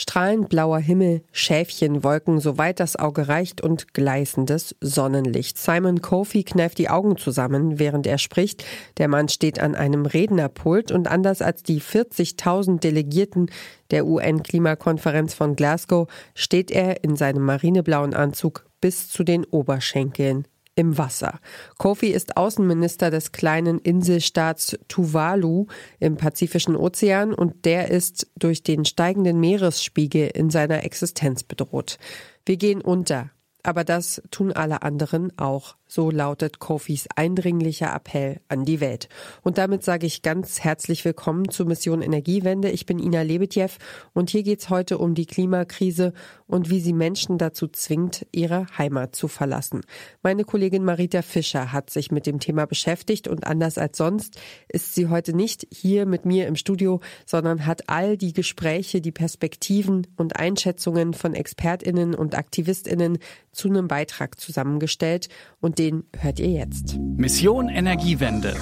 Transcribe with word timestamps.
Strahlend 0.00 0.48
blauer 0.48 0.78
Himmel, 0.78 1.20
Schäfchenwolken, 1.30 2.40
soweit 2.40 2.80
das 2.80 2.96
Auge 2.96 3.28
reicht 3.28 3.60
und 3.60 3.92
gleißendes 3.92 4.74
Sonnenlicht. 4.80 5.58
Simon 5.58 6.00
Kofi 6.00 6.42
kneift 6.42 6.78
die 6.78 6.88
Augen 6.88 7.18
zusammen, 7.18 7.78
während 7.78 8.06
er 8.06 8.16
spricht. 8.16 8.64
Der 8.96 9.08
Mann 9.08 9.28
steht 9.28 9.60
an 9.60 9.74
einem 9.74 10.06
Rednerpult 10.06 10.90
und 10.90 11.06
anders 11.06 11.42
als 11.42 11.64
die 11.64 11.82
40.000 11.82 12.80
Delegierten 12.80 13.50
der 13.90 14.06
UN-Klimakonferenz 14.06 15.34
von 15.34 15.54
Glasgow 15.54 16.08
steht 16.34 16.70
er 16.70 17.04
in 17.04 17.14
seinem 17.14 17.44
marineblauen 17.44 18.14
Anzug 18.14 18.64
bis 18.80 19.10
zu 19.10 19.22
den 19.22 19.44
Oberschenkeln 19.44 20.46
im 20.80 20.96
Wasser. 20.96 21.40
Kofi 21.76 22.08
ist 22.08 22.38
Außenminister 22.38 23.10
des 23.10 23.32
kleinen 23.32 23.78
Inselstaats 23.78 24.78
Tuvalu 24.88 25.66
im 25.98 26.16
Pazifischen 26.16 26.74
Ozean 26.74 27.34
und 27.34 27.66
der 27.66 27.90
ist 27.90 28.28
durch 28.36 28.62
den 28.62 28.86
steigenden 28.86 29.38
Meeresspiegel 29.38 30.30
in 30.32 30.48
seiner 30.48 30.82
Existenz 30.82 31.42
bedroht. 31.42 31.98
Wir 32.46 32.56
gehen 32.56 32.80
unter, 32.80 33.30
aber 33.62 33.84
das 33.84 34.22
tun 34.30 34.52
alle 34.52 34.80
anderen 34.80 35.38
auch. 35.38 35.76
So 35.92 36.12
lautet 36.12 36.60
Kofis 36.60 37.08
eindringlicher 37.16 37.92
Appell 37.92 38.38
an 38.46 38.64
die 38.64 38.78
Welt. 38.78 39.08
Und 39.42 39.58
damit 39.58 39.82
sage 39.82 40.06
ich 40.06 40.22
ganz 40.22 40.60
herzlich 40.60 41.04
willkommen 41.04 41.48
zur 41.48 41.66
Mission 41.66 42.00
Energiewende. 42.00 42.70
Ich 42.70 42.86
bin 42.86 43.00
Ina 43.00 43.22
Lebetjew 43.22 43.70
und 44.12 44.30
hier 44.30 44.44
geht's 44.44 44.70
heute 44.70 44.98
um 44.98 45.16
die 45.16 45.26
Klimakrise 45.26 46.12
und 46.46 46.70
wie 46.70 46.78
sie 46.78 46.92
Menschen 46.92 47.38
dazu 47.38 47.66
zwingt, 47.66 48.24
ihre 48.30 48.66
Heimat 48.78 49.16
zu 49.16 49.26
verlassen. 49.26 49.80
Meine 50.22 50.44
Kollegin 50.44 50.84
Marita 50.84 51.22
Fischer 51.22 51.72
hat 51.72 51.90
sich 51.90 52.12
mit 52.12 52.24
dem 52.24 52.38
Thema 52.38 52.66
beschäftigt 52.66 53.26
und 53.26 53.44
anders 53.44 53.76
als 53.76 53.98
sonst 53.98 54.38
ist 54.68 54.94
sie 54.94 55.08
heute 55.08 55.32
nicht 55.32 55.66
hier 55.72 56.06
mit 56.06 56.24
mir 56.24 56.46
im 56.46 56.54
Studio, 56.54 57.00
sondern 57.26 57.66
hat 57.66 57.88
all 57.88 58.16
die 58.16 58.32
Gespräche, 58.32 59.00
die 59.00 59.10
Perspektiven 59.10 60.06
und 60.16 60.36
Einschätzungen 60.36 61.14
von 61.14 61.34
Expertinnen 61.34 62.14
und 62.14 62.36
Aktivistinnen 62.36 63.18
zu 63.50 63.66
einem 63.66 63.88
Beitrag 63.88 64.38
zusammengestellt 64.38 65.28
und 65.60 65.79
den 65.80 66.04
hört 66.18 66.38
ihr 66.38 66.50
jetzt. 66.50 66.98
Mission 67.16 67.70
Energiewende. 67.70 68.54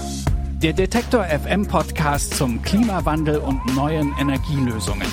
Der 0.62 0.72
Detektor 0.72 1.24
FM 1.24 1.66
Podcast 1.66 2.34
zum 2.34 2.62
Klimawandel 2.62 3.38
und 3.38 3.60
neuen 3.74 4.14
Energielösungen. 4.20 5.08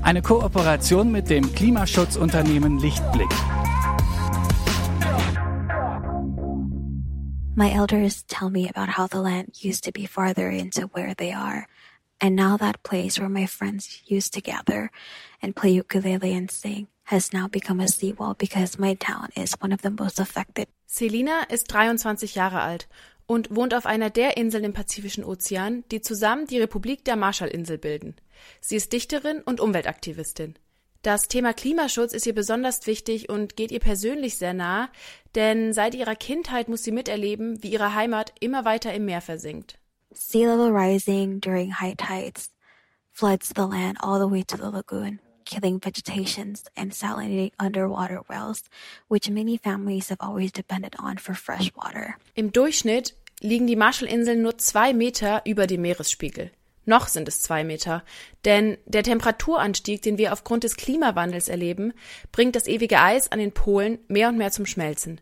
Eine 0.00 0.22
Kooperation 0.22 1.12
mit 1.12 1.28
dem 1.28 1.52
Klimaschutzunternehmen 1.52 2.78
Lichtblick. 2.78 3.28
My 7.54 7.70
elders 7.70 8.24
tell 8.26 8.48
me 8.48 8.68
about 8.68 8.96
how 8.96 9.06
the 9.06 9.18
land 9.18 9.62
used 9.62 9.84
to 9.84 9.92
be 9.92 10.06
farther 10.06 10.48
into 10.48 10.88
where 10.94 11.14
they 11.14 11.34
are. 11.34 11.66
And 12.18 12.34
now 12.34 12.56
that 12.56 12.82
place 12.82 13.20
where 13.20 13.28
my 13.28 13.46
friends 13.46 14.02
used 14.06 14.32
to 14.34 14.40
gather 14.40 14.90
and 15.42 15.54
play 15.54 15.72
ukulele 15.72 16.34
and 16.34 16.50
sing 16.50 16.86
has 17.04 17.34
now 17.34 17.46
become 17.46 17.80
a 17.80 17.88
seawall 17.88 18.34
because 18.38 18.78
my 18.78 18.94
town 18.94 19.28
is 19.36 19.54
one 19.60 19.72
of 19.72 19.82
the 19.82 19.90
most 19.90 20.18
affected. 20.18 20.68
Selina 20.86 21.42
ist 21.42 21.64
23 21.72 22.34
Jahre 22.34 22.60
alt 22.60 22.88
und 23.26 23.54
wohnt 23.54 23.74
auf 23.74 23.86
einer 23.86 24.10
der 24.10 24.36
Inseln 24.36 24.64
im 24.64 24.72
Pazifischen 24.72 25.24
Ozean, 25.24 25.84
die 25.90 26.00
zusammen 26.00 26.46
die 26.46 26.60
Republik 26.60 27.04
der 27.04 27.16
Marshallinsel 27.16 27.76
bilden. 27.76 28.14
Sie 28.60 28.76
ist 28.76 28.92
Dichterin 28.92 29.42
und 29.42 29.60
Umweltaktivistin. 29.60 30.54
Das 31.02 31.28
Thema 31.28 31.52
Klimaschutz 31.52 32.12
ist 32.12 32.26
ihr 32.26 32.34
besonders 32.34 32.86
wichtig 32.86 33.28
und 33.28 33.56
geht 33.56 33.70
ihr 33.70 33.80
persönlich 33.80 34.38
sehr 34.38 34.54
nah, 34.54 34.88
denn 35.34 35.72
seit 35.72 35.94
ihrer 35.94 36.16
Kindheit 36.16 36.68
muss 36.68 36.82
sie 36.82 36.92
miterleben, 36.92 37.62
wie 37.62 37.70
ihre 37.70 37.94
Heimat 37.94 38.32
immer 38.40 38.64
weiter 38.64 38.92
im 38.92 39.04
Meer 39.04 39.20
versinkt. 39.20 39.78
Sea 40.10 40.46
level 40.46 40.72
rising 40.72 41.40
during 41.40 41.78
high 41.80 41.94
tides 41.96 42.50
floods 43.12 43.52
the 43.54 43.62
land 43.62 43.98
all 44.02 44.18
the 44.18 44.30
way 44.30 44.44
to 44.44 44.56
the 44.56 44.70
lagoon, 44.70 45.20
killing 45.46 45.80
vegetations 45.80 46.64
and 46.76 46.92
salinating 46.92 47.52
underwater 47.58 48.20
wells, 48.28 48.64
which 49.08 49.30
many 49.30 49.56
families 49.56 50.10
have 50.10 50.20
always 50.20 50.52
depended 50.52 50.96
on 50.98 51.16
for 51.16 51.34
fresh 51.34 51.72
water. 51.74 52.16
Im 52.34 52.52
Durchschnitt 52.52 53.14
liegen 53.40 53.66
die 53.66 53.76
Marshallinseln 53.76 54.42
nur 54.42 54.58
zwei 54.58 54.92
Meter 54.92 55.42
über 55.46 55.66
dem 55.66 55.82
Meeresspiegel. 55.82 56.50
Noch 56.84 57.08
sind 57.08 57.26
es 57.26 57.40
zwei 57.40 57.64
Meter, 57.64 58.04
denn 58.44 58.78
der 58.84 59.02
Temperaturanstieg, 59.02 60.02
den 60.02 60.18
wir 60.18 60.32
aufgrund 60.32 60.62
des 60.64 60.76
Klimawandels 60.76 61.48
erleben, 61.48 61.92
bringt 62.30 62.54
das 62.54 62.68
ewige 62.68 63.00
Eis 63.00 63.32
an 63.32 63.40
den 63.40 63.52
Polen 63.52 63.98
mehr 64.06 64.28
und 64.28 64.38
mehr 64.38 64.52
zum 64.52 64.66
Schmelzen. 64.66 65.20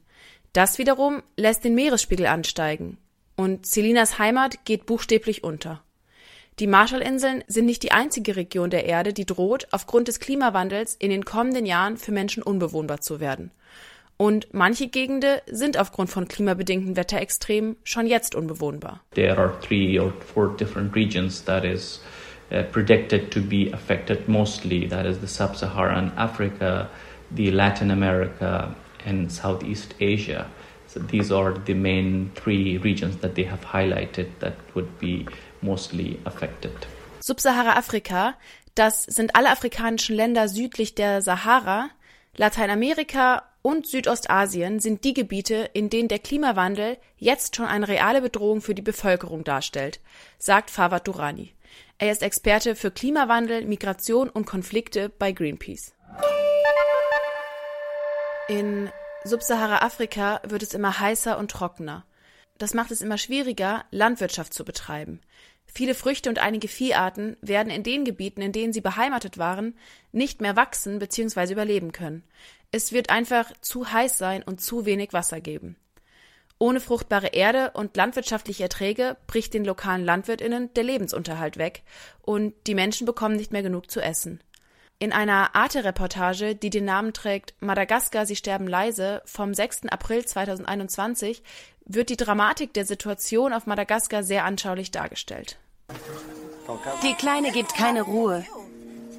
Das 0.53 0.79
wiederum 0.79 1.23
lässt 1.37 1.65
den 1.65 1.75
Meeresspiegel 1.75 2.27
ansteigen 2.27 2.99
und 3.37 3.67
Celinas 3.67 4.19
Heimat 4.19 4.65
geht 4.65 4.87
buchstäblich 4.87 5.43
unter. 5.43 5.83
Die 6.61 6.69
Marshallinseln 6.69 7.43
sind 7.49 7.67
nicht 7.67 7.83
die 7.83 7.91
einzige 7.91 8.37
Region 8.37 8.71
der 8.71 8.85
Erde, 8.85 9.13
die 9.13 9.27
droht, 9.27 9.67
aufgrund 9.73 10.07
des 10.07 10.21
Klimawandels 10.21 10.95
in 10.95 11.11
den 11.11 11.25
kommenden 11.25 11.67
Jahren 11.67 11.97
für 11.97 12.13
Menschen 12.13 12.45
unbewohnbar 12.45 13.01
zu 13.01 13.19
werden. 13.19 13.51
Und 14.17 14.47
manche 14.53 14.87
Gegenden 14.87 15.41
sind 15.47 15.77
aufgrund 15.77 16.11
von 16.11 16.29
klimabedingten 16.29 16.97
Wetterextremen 16.97 17.75
schon 17.83 18.07
jetzt 18.07 18.37
unbewohnbar. 18.37 19.01
There 19.15 19.37
are 19.37 19.59
three 19.61 19.99
or 19.99 20.13
four 20.33 20.57
different 20.57 20.95
regions 20.95 21.45
that 21.45 21.65
is 21.65 22.01
uh, 22.53 22.63
predicted 22.71 23.33
to 23.33 23.41
be 23.41 23.73
affected 23.73 24.29
mostly. 24.29 24.89
That 24.89 25.07
is 25.07 25.19
the 25.19 25.27
sub-Saharan 25.27 26.13
Africa, 26.17 26.89
the 27.35 27.51
Latin 27.51 27.91
America 27.91 28.77
and 29.05 29.29
Southeast 29.33 29.97
Asia. 29.99 30.47
So 30.87 31.01
these 31.01 31.33
are 31.33 31.53
the 31.53 31.75
main 31.75 32.31
three 32.37 32.79
regions 32.79 33.17
that 33.17 33.35
they 33.35 33.43
have 33.43 33.65
highlighted 33.65 34.29
that 34.39 34.55
would 34.77 35.01
be 35.01 35.27
mostly 35.65 36.19
affected. 36.25 36.73
Subsahara-Afrika, 37.21 38.35
das 38.75 39.05
sind 39.05 39.35
alle 39.35 39.51
afrikanischen 39.51 40.15
Länder 40.15 40.49
südlich 40.49 40.95
der 40.95 41.23
Sahara, 41.23 41.91
Lateinamerika 42.37 43.45
und 43.63 43.87
Südostasien 43.87 44.81
sind 44.81 45.05
die 45.05 45.15
Gebiete, 45.15 45.71
in 45.73 45.89
denen 45.89 46.09
der 46.09 46.19
Klimawandel 46.19 46.99
jetzt 47.17 47.57
schon 47.57 47.67
eine 47.67 47.89
reale 47.89 48.21
Bedrohung 48.21 48.61
für 48.61 48.75
die 48.75 48.83
Bevölkerung 48.83 49.45
darstellt, 49.45 50.01
sagt 50.39 50.71
Fawad 50.71 51.07
Durani. 51.07 51.55
Er 51.97 52.11
ist 52.11 52.23
Experte 52.23 52.75
für 52.75 52.91
Klimawandel, 52.91 53.65
Migration 53.65 54.29
und 54.29 54.47
Konflikte 54.47 55.09
bei 55.09 55.33
Greenpeace. 55.33 55.95
In 58.49 58.91
Subsahara-Afrika 59.23 60.41
wird 60.45 60.63
es 60.63 60.75
immer 60.75 60.99
heißer 61.01 61.39
und 61.39 61.51
trockener. 61.51 62.05
Das 62.59 62.75
macht 62.75 62.91
es 62.91 63.01
immer 63.01 63.17
schwieriger, 63.17 63.85
Landwirtschaft 63.91 64.53
zu 64.53 64.65
betreiben. 64.65 65.21
Viele 65.77 65.95
Früchte 65.95 66.29
und 66.29 66.39
einige 66.39 66.69
Vieharten 66.69 67.37
werden 67.41 67.71
in 67.71 67.83
den 67.83 68.05
Gebieten, 68.05 68.43
in 68.43 68.53
denen 68.53 68.73
sie 68.73 68.81
beheimatet 68.81 69.39
waren, 69.39 69.77
nicht 70.13 70.41
mehr 70.41 70.55
wachsen 70.55 71.01
bzw. 71.01 71.53
überleben 71.53 71.91
können. 71.91 72.23
Es 72.71 72.93
wird 72.93 73.11
einfach 73.11 73.53
zu 73.61 73.93
heiß 73.93 74.17
sein 74.17 74.45
und 74.45 74.61
zu 74.61 74.87
wenig 74.87 75.13
Wasser 75.13 75.41
geben. 75.41 75.77
Ohne 76.59 76.81
fruchtbare 76.81 77.29
Erde 77.29 77.73
und 77.73 77.97
landwirtschaftliche 77.97 78.63
Erträge 78.63 79.17
bricht 79.27 79.53
den 79.53 79.65
lokalen 79.65 80.05
Landwirtinnen 80.05 80.73
der 80.75 80.85
Lebensunterhalt 80.85 81.57
weg 81.57 81.83
und 82.23 82.55
die 82.69 82.77
Menschen 82.77 83.05
bekommen 83.05 83.35
nicht 83.35 83.51
mehr 83.51 83.65
genug 83.65 83.91
zu 83.91 84.01
essen. 84.01 84.41
In 85.01 85.13
einer 85.13 85.57
Arte-Reportage, 85.57 86.55
die 86.55 86.71
den 86.71 86.85
Namen 86.85 87.13
trägt 87.13 87.55
Madagaskar, 87.61 88.27
sie 88.27 88.37
sterben 88.37 88.69
leise, 88.69 89.23
vom 89.25 89.53
6. 89.53 89.89
April 89.89 90.25
2021, 90.25 91.43
wird 91.87 92.09
die 92.09 92.17
Dramatik 92.17 92.73
der 92.73 92.87
Situation 92.87 93.53
auf 93.53 93.67
Madagaskar 93.67 94.23
sehr 94.23 94.45
anschaulich 94.45 94.91
dargestellt. 94.91 95.59
Die 97.03 97.15
Kleine 97.15 97.53
gibt 97.53 97.75
keine 97.75 98.03
Ruhe. 98.03 98.45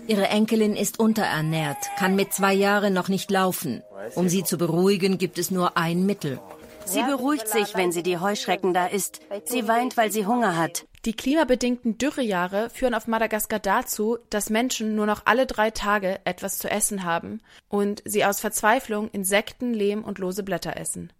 Ihre 0.07 0.27
Enkelin 0.27 0.75
ist 0.75 0.99
unterernährt, 0.99 1.77
kann 1.97 2.15
mit 2.15 2.33
zwei 2.33 2.53
Jahren 2.53 2.93
noch 2.93 3.07
nicht 3.07 3.31
laufen. 3.31 3.83
Um 4.13 4.29
sie 4.29 4.43
zu 4.43 4.57
beruhigen, 4.57 5.17
gibt 5.17 5.39
es 5.39 5.49
nur 5.51 5.77
ein 5.77 6.05
Mittel. 6.05 6.39
Sie 6.85 7.01
beruhigt 7.01 7.47
sich, 7.47 7.75
wenn 7.75 7.91
sie 7.91 8.03
die 8.03 8.19
Heuschrecken 8.19 8.73
da 8.73 8.85
isst. 8.85 9.21
Sie 9.45 9.67
weint, 9.67 9.97
weil 9.97 10.11
sie 10.11 10.27
Hunger 10.27 10.55
hat. 10.55 10.85
Die 11.05 11.13
klimabedingten 11.13 11.97
Dürrejahre 11.97 12.69
führen 12.69 12.93
auf 12.93 13.07
Madagaskar 13.07 13.59
dazu, 13.59 14.17
dass 14.29 14.49
Menschen 14.49 14.95
nur 14.95 15.05
noch 15.05 15.23
alle 15.25 15.45
drei 15.45 15.71
Tage 15.71 16.19
etwas 16.25 16.57
zu 16.57 16.69
essen 16.69 17.03
haben 17.03 17.41
und 17.69 18.01
sie 18.05 18.25
aus 18.25 18.39
Verzweiflung 18.39 19.09
Insekten, 19.11 19.73
Lehm 19.73 20.03
und 20.03 20.19
lose 20.19 20.43
Blätter 20.43 20.77
essen. 20.77 21.11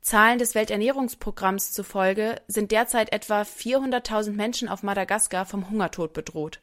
Zahlen 0.00 0.38
des 0.38 0.54
Welternährungsprogramms 0.54 1.72
zufolge 1.72 2.40
sind 2.48 2.72
derzeit 2.72 3.12
etwa 3.12 3.42
400.000 3.42 4.32
Menschen 4.32 4.68
auf 4.68 4.82
Madagaskar 4.82 5.44
vom 5.44 5.68
Hungertod 5.68 6.14
bedroht. 6.14 6.60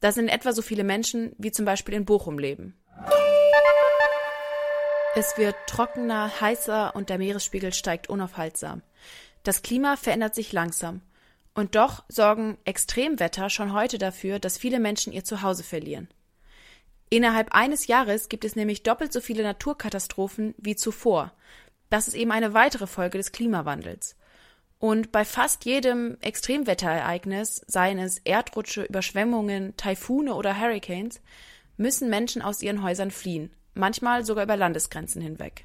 Das 0.00 0.14
sind 0.14 0.28
etwa 0.28 0.52
so 0.52 0.62
viele 0.62 0.84
Menschen, 0.84 1.32
wie 1.38 1.50
zum 1.50 1.64
Beispiel 1.64 1.94
in 1.94 2.04
Bochum 2.04 2.38
leben. 2.38 2.76
Es 5.16 5.36
wird 5.36 5.56
trockener, 5.66 6.40
heißer 6.40 6.94
und 6.94 7.08
der 7.08 7.18
Meeresspiegel 7.18 7.72
steigt 7.72 8.08
unaufhaltsam. 8.08 8.82
Das 9.42 9.62
Klima 9.62 9.96
verändert 9.96 10.36
sich 10.36 10.52
langsam. 10.52 11.00
Und 11.54 11.74
doch 11.74 12.04
sorgen 12.08 12.56
Extremwetter 12.64 13.50
schon 13.50 13.72
heute 13.72 13.98
dafür, 13.98 14.38
dass 14.38 14.58
viele 14.58 14.78
Menschen 14.78 15.12
ihr 15.12 15.24
Zuhause 15.24 15.64
verlieren. 15.64 16.08
Innerhalb 17.10 17.52
eines 17.52 17.88
Jahres 17.88 18.28
gibt 18.28 18.44
es 18.44 18.54
nämlich 18.54 18.84
doppelt 18.84 19.12
so 19.12 19.20
viele 19.20 19.42
Naturkatastrophen 19.42 20.54
wie 20.58 20.76
zuvor. 20.76 21.32
Das 21.90 22.08
ist 22.08 22.14
eben 22.14 22.32
eine 22.32 22.54
weitere 22.54 22.86
Folge 22.86 23.18
des 23.18 23.32
Klimawandels. 23.32 24.16
Und 24.78 25.10
bei 25.10 25.24
fast 25.24 25.64
jedem 25.64 26.16
Extremwetterereignis, 26.20 27.62
seien 27.66 27.98
es 27.98 28.18
Erdrutsche, 28.18 28.84
Überschwemmungen, 28.84 29.76
Taifune 29.76 30.34
oder 30.34 30.60
Hurricanes, 30.60 31.20
müssen 31.76 32.10
Menschen 32.10 32.42
aus 32.42 32.62
ihren 32.62 32.82
Häusern 32.82 33.10
fliehen, 33.10 33.50
manchmal 33.74 34.24
sogar 34.24 34.44
über 34.44 34.56
Landesgrenzen 34.56 35.20
hinweg. 35.22 35.64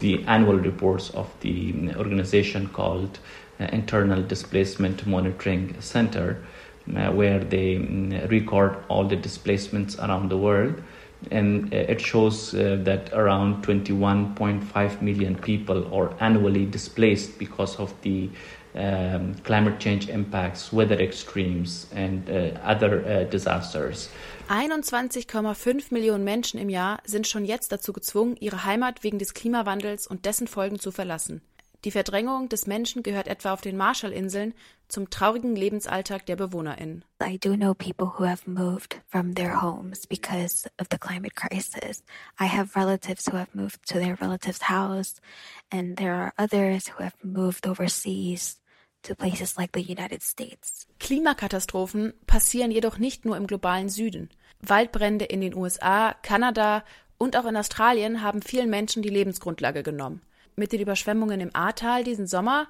The 0.00 0.24
annual 0.26 0.58
reports 0.58 1.12
of 1.14 1.28
the 1.42 1.90
organization 1.96 2.72
called 2.72 3.20
uh, 3.58 3.64
Internal 3.72 4.22
Displacement 4.22 5.06
Monitoring 5.06 5.74
Center, 5.80 6.36
uh, 6.88 7.16
where 7.16 7.40
they 7.40 7.78
mm, 7.78 8.28
record 8.28 8.76
all 8.88 9.08
the 9.08 9.16
displacements 9.16 9.98
around 9.98 10.30
the 10.30 10.36
world. 10.36 10.74
And 11.30 11.72
uh, 11.72 11.76
it 11.76 12.00
shows 12.00 12.54
uh, 12.54 12.78
that 12.84 13.12
around 13.12 13.64
21.5 13.64 15.02
million 15.02 15.36
people 15.36 15.92
are 15.94 16.14
annually 16.20 16.66
displaced 16.66 17.38
because 17.38 17.78
of 17.78 17.92
the 18.02 18.30
um, 18.74 19.34
climate 19.44 19.78
change 19.78 20.08
impacts, 20.08 20.72
weather 20.72 20.98
extremes, 20.98 21.86
and 21.94 22.28
uh, 22.28 22.58
other 22.64 23.04
uh, 23.04 23.24
disasters. 23.30 24.08
21,5 24.48 25.92
Millionen 25.92 26.24
Menschen 26.24 26.60
im 26.60 26.68
Jahr 26.68 26.98
sind 27.06 27.26
schon 27.26 27.44
jetzt 27.44 27.72
dazu 27.72 27.92
gezwungen, 27.92 28.36
ihre 28.40 28.64
Heimat 28.64 29.02
wegen 29.02 29.18
des 29.18 29.32
Klimawandels 29.32 30.06
und 30.06 30.26
dessen 30.26 30.46
Folgen 30.48 30.78
zu 30.78 30.90
verlassen. 30.90 31.40
Die 31.84 31.90
Verdrängung 31.90 32.48
des 32.48 32.66
Menschen 32.66 33.02
gehört 33.02 33.28
etwa 33.28 33.52
auf 33.52 33.60
den 33.60 33.76
Marshallinseln 33.76 34.54
zum 34.88 35.10
traurigen 35.10 35.54
Lebensalltag 35.54 36.24
der 36.24 36.36
BewohnerInnen. 36.36 37.04
I 37.22 37.38
do 37.38 37.56
know 37.56 37.74
people 37.74 38.12
who 38.18 38.24
have 38.24 38.48
moved 38.50 39.02
from 39.06 39.34
their 39.34 39.60
homes 39.60 40.06
because 40.06 40.66
of 40.80 40.86
the 40.90 40.96
climate 40.96 41.34
crisis. 41.36 42.02
I 42.40 42.46
have 42.46 42.74
relatives 42.74 43.26
who 43.26 43.36
have 43.36 43.50
moved 43.52 43.86
to 43.88 43.98
their 43.98 44.18
relative's 44.18 44.70
house, 44.70 45.20
and 45.70 45.98
there 45.98 46.14
are 46.14 46.32
others 46.38 46.88
who 46.88 47.04
have 47.04 47.16
moved 47.22 47.66
overseas 47.66 48.58
to 49.02 49.14
places 49.14 49.58
like 49.58 49.72
the 49.74 49.82
United 49.82 50.22
States. 50.22 50.86
Klimakatastrophen 51.00 52.14
passieren 52.26 52.70
jedoch 52.70 52.96
nicht 52.96 53.26
nur 53.26 53.36
im 53.36 53.46
globalen 53.46 53.90
Süden. 53.90 54.30
Waldbrände 54.60 55.26
in 55.26 55.42
den 55.42 55.54
USA, 55.54 56.14
Kanada 56.22 56.82
und 57.18 57.36
auch 57.36 57.44
in 57.44 57.58
Australien 57.58 58.22
haben 58.22 58.40
vielen 58.40 58.70
Menschen 58.70 59.02
die 59.02 59.10
Lebensgrundlage 59.10 59.82
genommen 59.82 60.22
mit 60.56 60.72
den 60.72 60.80
Überschwemmungen 60.80 61.40
im 61.40 61.54
Ahrtal 61.54 62.04
diesen 62.04 62.26
Sommer 62.26 62.68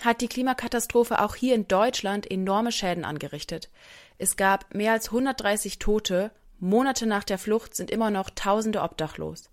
hat 0.00 0.20
die 0.20 0.28
Klimakatastrophe 0.28 1.20
auch 1.20 1.34
hier 1.34 1.54
in 1.54 1.68
Deutschland 1.68 2.30
enorme 2.30 2.72
Schäden 2.72 3.04
angerichtet. 3.04 3.70
Es 4.18 4.36
gab 4.36 4.74
mehr 4.74 4.92
als 4.92 5.08
130 5.08 5.78
Tote, 5.78 6.30
Monate 6.60 7.06
nach 7.06 7.24
der 7.24 7.38
Flucht 7.38 7.74
sind 7.74 7.90
immer 7.90 8.10
noch 8.10 8.30
Tausende 8.30 8.82
obdachlos. 8.82 9.50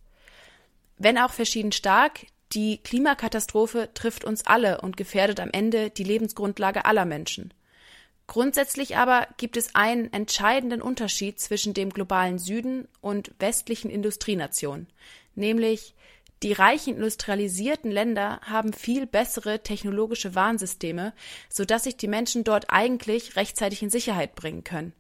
Wenn 0.98 1.18
auch 1.18 1.32
verschieden 1.32 1.72
stark, 1.72 2.26
die 2.54 2.78
Klimakatastrophe 2.78 3.90
trifft 3.94 4.24
uns 4.24 4.46
alle 4.46 4.82
und 4.82 4.98
gefährdet 4.98 5.40
am 5.40 5.50
Ende 5.52 5.90
die 5.90 6.04
Lebensgrundlage 6.04 6.86
aller 6.86 7.06
Menschen. 7.06 7.54
Grundsätzlich 8.28 8.98
aber 8.98 9.28
gibt 9.38 9.58
es 9.58 9.76
einen 9.76 10.14
entscheidenden 10.14 10.82
Unterschied 10.82 11.40
zwischen 11.40 11.74
dem 11.74 11.90
globalen 11.90 12.40
Süden 12.40 12.88
und 13.02 13.32
westlichen 13.40 13.90
Industrienationen, 13.90 14.88
nämlich 15.36 15.96
die 16.44 16.54
reichen 16.54 16.96
industrialisierten 16.96 17.92
Länder 17.92 18.40
haben 18.42 18.74
viel 18.74 19.06
bessere 19.06 19.62
technologische 19.62 20.34
Warnsysteme, 20.34 21.14
sodass 21.50 21.84
sich 21.84 21.98
die 21.98 22.08
Menschen 22.08 22.44
dort 22.44 22.66
eigentlich 22.70 23.36
rechtzeitig 23.36 23.84
in 23.84 23.90
Sicherheit 23.90 24.36
bringen 24.36 24.64
können. 24.64 24.94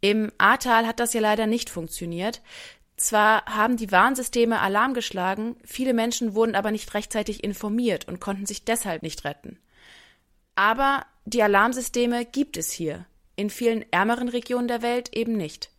Im 0.00 0.30
Ahrtal 0.38 0.86
hat 0.86 1.00
das 1.00 1.12
ja 1.12 1.20
leider 1.20 1.46
nicht 1.46 1.70
funktioniert. 1.70 2.42
Zwar 2.96 3.44
haben 3.46 3.76
die 3.76 3.90
Warnsysteme 3.90 4.60
Alarm 4.60 4.94
geschlagen, 4.94 5.56
viele 5.64 5.94
Menschen 5.94 6.34
wurden 6.34 6.54
aber 6.54 6.70
nicht 6.70 6.94
rechtzeitig 6.94 7.42
informiert 7.42 8.06
und 8.06 8.20
konnten 8.20 8.46
sich 8.46 8.64
deshalb 8.64 9.02
nicht 9.02 9.24
retten. 9.24 9.58
Aber 10.54 11.06
die 11.24 11.42
Alarmsysteme 11.42 12.24
gibt 12.24 12.56
es 12.56 12.72
hier, 12.72 13.06
in 13.36 13.50
vielen 13.50 13.84
ärmeren 13.92 14.28
Regionen 14.28 14.66
der 14.66 14.82
Welt 14.82 15.14
eben 15.14 15.36
nicht. 15.36 15.70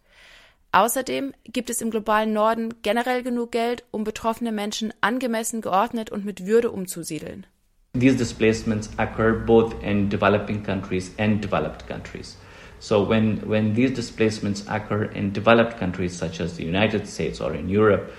Außerdem 0.72 1.34
gibt 1.46 1.72
es 1.72 1.82
im 1.82 1.90
globalen 1.90 2.32
Norden 2.32 2.76
generell 2.84 3.24
genug 3.24 3.52
Geld, 3.52 3.84
um 3.90 4.04
betroffene 4.04 4.52
Menschen 4.52 4.94
angemessen, 5.02 5.62
geordnet 5.62 6.12
und 6.12 6.26
mit 6.26 6.46
Würde 6.46 6.70
umzusiedeln. 6.70 7.48
These 7.94 8.18
displacements 8.18 8.90
occur 8.98 9.34
both 9.34 9.74
in 9.82 10.10
developing 10.10 10.62
countries 10.62 11.12
and 11.18 11.44
developed 11.44 11.88
countries. 11.88 12.38
So 12.80 13.04
when, 13.04 13.42
when 13.50 13.74
these 13.74 13.94
displacements 13.94 14.64
occur 14.70 15.06
in 15.06 15.34
developed 15.34 15.80
countries 15.80 16.16
such 16.16 16.40
as 16.40 16.56
the 16.56 16.64
United 16.64 17.08
States 17.08 17.42
or 17.42 17.56
in 17.56 17.68
Europe, 17.68 18.12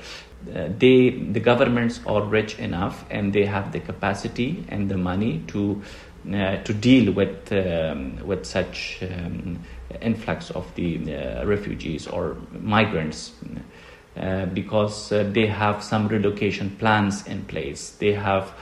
uh, 0.52 0.68
they, 0.76 1.10
the 1.10 1.40
governments 1.40 2.00
are 2.04 2.22
rich 2.22 2.58
enough 2.58 3.04
and 3.10 3.32
they 3.32 3.46
have 3.46 3.70
the 3.70 3.78
capacity 3.78 4.64
and 4.68 4.90
the 4.90 4.96
money 4.96 5.44
to, 5.46 5.80
uh, 6.34 6.56
to 6.64 6.74
deal 6.74 7.12
with, 7.12 7.52
um, 7.52 8.18
with 8.26 8.44
such 8.44 8.98
um, 9.02 9.60
influx 10.00 10.50
of 10.50 10.72
the 10.74 11.14
uh, 11.14 11.44
refugees 11.46 12.06
or 12.06 12.36
migrants 12.52 13.32
uh, 14.16 14.46
because 14.46 15.12
uh, 15.12 15.28
they 15.32 15.46
have 15.46 15.82
some 15.82 16.08
relocation 16.08 16.70
plans 16.76 17.26
in 17.26 17.44
place. 17.44 17.90
They 17.90 18.12
have 18.12 18.52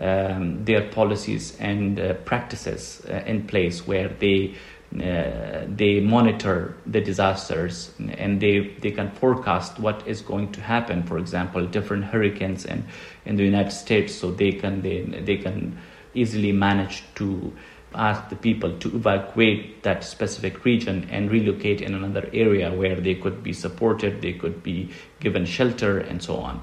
um, 0.00 0.64
their 0.64 0.88
policies 0.90 1.56
and 1.58 1.98
uh, 1.98 2.14
practices 2.24 3.02
uh, 3.08 3.22
in 3.26 3.46
place 3.46 3.86
where 3.86 4.08
they 4.08 4.54
uh, 4.94 5.66
they 5.68 6.00
monitor 6.00 6.74
the 6.86 7.00
disasters 7.00 7.92
and 7.98 8.40
they, 8.40 8.74
they 8.80 8.90
can 8.90 9.10
forecast 9.10 9.78
what 9.78 10.02
is 10.08 10.22
going 10.22 10.50
to 10.50 10.62
happen. 10.62 11.02
For 11.02 11.18
example, 11.18 11.66
different 11.66 12.04
hurricanes 12.04 12.64
in, 12.64 12.86
in 13.26 13.36
the 13.36 13.44
United 13.44 13.72
States, 13.72 14.14
so 14.14 14.30
they 14.30 14.52
can 14.52 14.80
they, 14.80 15.02
they 15.02 15.36
can 15.36 15.78
easily 16.14 16.52
manage 16.52 17.02
to 17.16 17.52
ask 17.94 18.28
the 18.28 18.36
people 18.36 18.78
to 18.78 18.88
evacuate 18.94 19.82
that 19.82 20.04
specific 20.04 20.64
region 20.64 21.08
and 21.10 21.30
relocate 21.30 21.80
in 21.80 21.94
another 21.94 22.28
area 22.32 22.72
where 22.72 22.96
they 22.96 23.14
could 23.14 23.42
be 23.42 23.52
supported, 23.52 24.20
they 24.22 24.32
could 24.32 24.62
be 24.62 24.90
given 25.20 25.44
shelter, 25.44 25.98
and 25.98 26.22
so 26.22 26.36
on. 26.36 26.60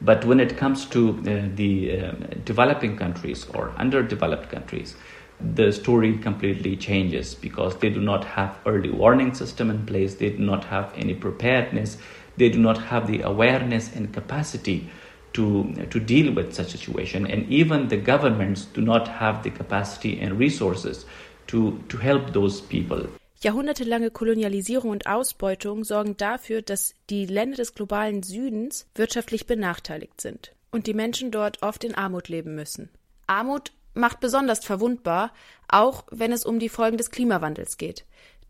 But 0.00 0.24
when 0.24 0.38
it 0.38 0.56
comes 0.56 0.86
to 0.86 1.10
uh, 1.10 1.48
the 1.54 2.00
uh, 2.00 2.12
developing 2.44 2.96
countries 2.96 3.46
or 3.54 3.70
underdeveloped 3.76 4.48
countries, 4.48 4.96
the 5.40 5.72
story 5.72 6.18
completely 6.18 6.76
changes 6.76 7.34
because 7.34 7.76
they 7.78 7.90
do 7.90 8.00
not 8.00 8.24
have 8.24 8.58
early 8.66 8.90
warning 8.90 9.34
system 9.34 9.70
in 9.70 9.86
place, 9.86 10.16
they 10.16 10.30
do 10.30 10.38
not 10.38 10.64
have 10.64 10.92
any 10.96 11.14
preparedness, 11.14 11.96
they 12.36 12.48
do 12.48 12.58
not 12.58 12.78
have 12.78 13.06
the 13.06 13.22
awareness 13.22 13.94
and 13.94 14.12
capacity 14.12 14.90
to, 15.38 15.72
to 15.90 16.00
deal 16.00 16.34
with 16.34 16.52
such 16.52 16.74
a 16.74 16.78
situation. 16.78 17.26
And 17.26 17.48
even 17.48 17.88
the 17.88 17.96
governments 17.96 18.66
do 18.74 18.80
not 18.80 19.08
have 19.08 19.42
the 19.44 19.50
capacity 19.50 20.20
and 20.20 20.38
resources 20.38 21.06
to, 21.46 21.78
to 21.88 21.98
help 21.98 22.32
those 22.32 22.60
people. 22.60 23.08
Jahrhundertelange 23.40 24.10
Kolonialisierung 24.10 24.90
und 24.90 25.06
Ausbeutung 25.06 25.84
sorgen 25.84 26.16
dafür, 26.16 26.60
dass 26.60 26.94
die 27.08 27.24
Länder 27.24 27.56
des 27.56 27.74
globalen 27.74 28.24
Südens 28.24 28.86
wirtschaftlich 28.96 29.46
benachteiligt 29.46 30.20
sind 30.20 30.52
und 30.72 30.88
die 30.88 30.94
Menschen 30.94 31.30
dort 31.30 31.62
oft 31.62 31.84
in 31.84 31.94
Armut 31.94 32.28
leben 32.28 32.56
müssen. 32.56 32.90
Armut 33.28 33.70
macht 33.94 34.18
besonders 34.18 34.64
verwundbar, 34.64 35.32
auch 35.68 36.04
wenn 36.10 36.32
es 36.32 36.44
um 36.44 36.58
die 36.58 36.68
Folgen 36.68 36.96
des 36.96 37.12
Klimawandels 37.12 37.76
geht. 37.76 38.04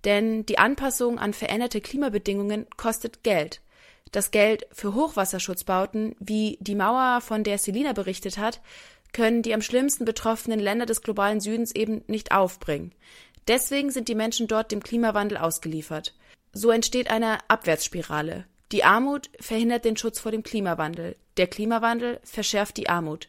Denn 0.05 0.47
die 0.47 0.59
Anpassung 0.59 1.19
an 1.19 1.35
veränderte 1.35 1.83
Klimabedingungen 1.83 2.67
kostet 2.79 3.23
Geld 3.23 3.61
das 4.13 4.31
Geld 4.31 4.67
für 4.73 4.95
Hochwasserschutzbauten, 4.95 6.17
wie 6.19 6.59
die 6.61 6.75
Mauer, 6.75 7.21
von 7.21 7.45
der 7.45 7.59
Selina 7.59 7.93
berichtet 7.93 8.39
hat, 8.39 8.61
können 9.13 9.43
die 9.43 9.55
am 9.55 9.63
schlimmsten 9.63 10.05
betroffenen 10.05 10.61
Länder 10.61 10.87
des 10.87 11.03
globalen 11.03 11.41
Südens 11.41 11.75
eben 11.75 12.03
nicht 12.07 12.33
aufbringen. 12.33 12.93
Deswegen 13.47 13.91
sind 13.91 14.09
die 14.09 14.15
Menschen 14.15 14.47
dort 14.47 14.73
dem 14.73 14.83
Klimawandel 14.83 15.39
ausgeliefert. 15.39 16.15
So 16.53 16.71
entsteht 16.71 17.11
eine 17.11 17.39
Abwärtsspirale. 17.49 18.45
Die 18.73 18.85
Armut 18.85 19.31
verhindert 19.41 19.87
den 19.87 19.97
Schutz 19.97 20.21
vor 20.21 20.33
dem 20.33 20.43
Klimawandel. 20.43 21.17
Der 21.39 21.47
Klimawandel 21.47 22.21
verschärft 22.23 22.77
die 22.77 22.89
Armut. 22.91 23.29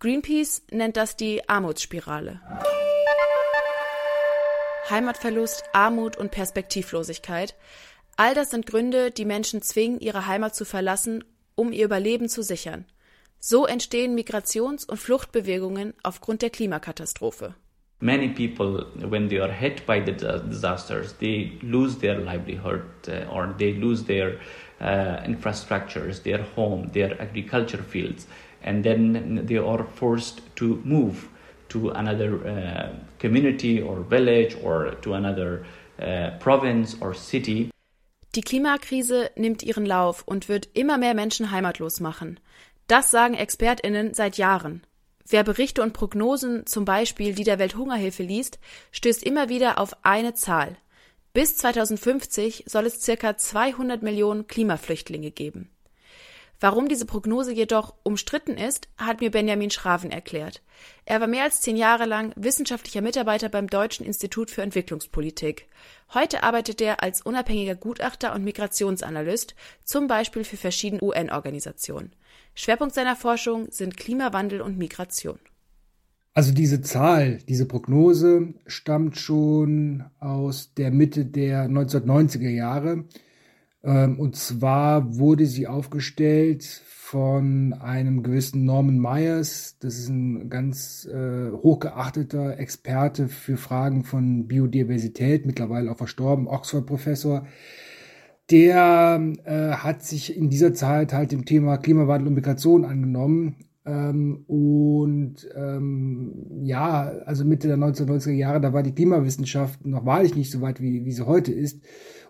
Greenpeace 0.00 0.62
nennt 0.70 0.96
das 0.96 1.16
die 1.16 1.46
Armutsspirale. 1.48 2.40
Heimatverlust, 4.88 5.64
Armut 5.72 6.16
und 6.16 6.30
Perspektivlosigkeit 6.30 7.54
All 8.16 8.34
das 8.34 8.50
sind 8.50 8.66
Gründe, 8.66 9.10
die 9.10 9.24
Menschen 9.24 9.60
zwingen, 9.60 9.98
ihre 9.98 10.26
Heimat 10.28 10.54
zu 10.54 10.64
verlassen, 10.64 11.24
um 11.56 11.72
ihr 11.72 11.84
Überleben 11.84 12.28
zu 12.28 12.42
sichern. 12.42 12.84
So 13.40 13.66
entstehen 13.66 14.14
Migrations- 14.14 14.86
und 14.86 14.98
Fluchtbewegungen 14.98 15.94
aufgrund 16.04 16.42
der 16.42 16.50
Klimakatastrophe. 16.50 17.54
Many 18.00 18.28
people, 18.28 18.86
when 19.10 19.28
they 19.28 19.40
are 19.40 19.52
hit 19.52 19.84
by 19.86 20.00
the 20.04 20.12
disasters, 20.12 21.16
they 21.18 21.58
lose 21.62 21.98
their 21.98 22.18
livelihood 22.18 22.82
uh, 23.08 23.32
or 23.32 23.52
they 23.58 23.72
lose 23.72 24.04
their 24.04 24.38
uh, 24.80 25.24
infrastructures, 25.24 26.22
their 26.22 26.44
home, 26.54 26.90
their 26.92 27.20
agriculture 27.20 27.82
fields, 27.82 28.26
and 28.62 28.84
then 28.84 29.44
they 29.46 29.58
are 29.58 29.84
forced 29.96 30.42
to 30.56 30.80
move 30.84 31.28
to 31.68 31.90
another 31.90 32.46
uh, 32.46 32.92
community 33.18 33.80
or 33.82 34.00
village 34.00 34.56
or 34.62 34.94
to 35.02 35.14
another 35.14 35.64
uh, 36.00 36.30
province 36.38 36.96
or 37.00 37.14
city. 37.14 37.70
Die 38.34 38.40
Klimakrise 38.40 39.30
nimmt 39.36 39.62
ihren 39.62 39.86
Lauf 39.86 40.24
und 40.26 40.48
wird 40.48 40.68
immer 40.74 40.98
mehr 40.98 41.14
Menschen 41.14 41.52
heimatlos 41.52 42.00
machen. 42.00 42.40
Das 42.88 43.12
sagen 43.12 43.34
ExpertInnen 43.34 44.12
seit 44.12 44.38
Jahren. 44.38 44.84
Wer 45.26 45.44
Berichte 45.44 45.82
und 45.82 45.92
Prognosen, 45.92 46.66
zum 46.66 46.84
Beispiel 46.84 47.34
die 47.34 47.44
der 47.44 47.58
Welthungerhilfe 47.58 48.24
liest, 48.24 48.58
stößt 48.90 49.22
immer 49.22 49.48
wieder 49.48 49.78
auf 49.78 49.96
eine 50.04 50.34
Zahl. 50.34 50.76
Bis 51.32 51.56
2050 51.56 52.64
soll 52.66 52.86
es 52.86 53.02
circa 53.02 53.36
200 53.36 54.02
Millionen 54.02 54.48
Klimaflüchtlinge 54.48 55.30
geben. 55.30 55.70
Warum 56.60 56.88
diese 56.88 57.04
Prognose 57.04 57.52
jedoch 57.52 57.94
umstritten 58.04 58.56
ist, 58.56 58.88
hat 58.96 59.20
mir 59.20 59.30
Benjamin 59.30 59.70
Schraven 59.70 60.10
erklärt. 60.10 60.62
Er 61.04 61.20
war 61.20 61.26
mehr 61.26 61.44
als 61.44 61.60
zehn 61.60 61.76
Jahre 61.76 62.06
lang 62.06 62.32
wissenschaftlicher 62.36 63.02
Mitarbeiter 63.02 63.48
beim 63.48 63.68
Deutschen 63.68 64.06
Institut 64.06 64.50
für 64.50 64.62
Entwicklungspolitik. 64.62 65.66
Heute 66.14 66.42
arbeitet 66.42 66.80
er 66.80 67.02
als 67.02 67.22
unabhängiger 67.22 67.74
Gutachter 67.74 68.34
und 68.34 68.44
Migrationsanalyst, 68.44 69.54
zum 69.84 70.06
Beispiel 70.06 70.44
für 70.44 70.56
verschiedene 70.56 71.02
UN-Organisationen. 71.02 72.12
Schwerpunkt 72.54 72.94
seiner 72.94 73.16
Forschung 73.16 73.70
sind 73.70 73.96
Klimawandel 73.96 74.60
und 74.60 74.78
Migration. 74.78 75.38
Also 76.36 76.52
diese 76.52 76.80
Zahl, 76.80 77.38
diese 77.48 77.66
Prognose 77.66 78.54
stammt 78.66 79.16
schon 79.16 80.04
aus 80.18 80.74
der 80.74 80.90
Mitte 80.90 81.24
der 81.24 81.68
1990er 81.68 82.48
Jahre. 82.48 83.04
Ähm, 83.84 84.18
und 84.18 84.36
zwar 84.36 85.18
wurde 85.18 85.46
sie 85.46 85.66
aufgestellt 85.66 86.62
von 86.62 87.74
einem 87.74 88.22
gewissen 88.22 88.64
Norman 88.64 88.98
Myers. 88.98 89.76
Das 89.78 89.98
ist 89.98 90.08
ein 90.08 90.48
ganz 90.48 91.06
äh, 91.06 91.50
hochgeachteter 91.52 92.58
Experte 92.58 93.28
für 93.28 93.56
Fragen 93.56 94.04
von 94.04 94.48
Biodiversität, 94.48 95.44
mittlerweile 95.46 95.92
auch 95.92 95.98
verstorben, 95.98 96.48
Oxford-Professor. 96.48 97.46
Der 98.50 99.22
äh, 99.44 99.76
hat 99.76 100.02
sich 100.02 100.36
in 100.36 100.48
dieser 100.48 100.74
Zeit 100.74 101.12
halt 101.12 101.32
dem 101.32 101.44
Thema 101.44 101.76
Klimawandel 101.76 102.28
und 102.28 102.34
Migration 102.34 102.84
angenommen. 102.84 103.56
Ähm, 103.86 104.44
und 104.46 105.48
ähm, 105.54 106.62
ja, 106.62 107.02
also 107.26 107.44
Mitte 107.44 107.68
der 107.68 107.76
1990er 107.76 108.32
Jahre, 108.32 108.60
da 108.60 108.72
war 108.72 108.82
die 108.82 108.94
Klimawissenschaft 108.94 109.84
noch 109.84 110.06
wahrlich 110.06 110.34
nicht 110.34 110.50
so 110.50 110.60
weit, 110.60 110.80
wie, 110.80 111.04
wie 111.04 111.12
sie 111.12 111.26
heute 111.26 111.52
ist. 111.52 111.82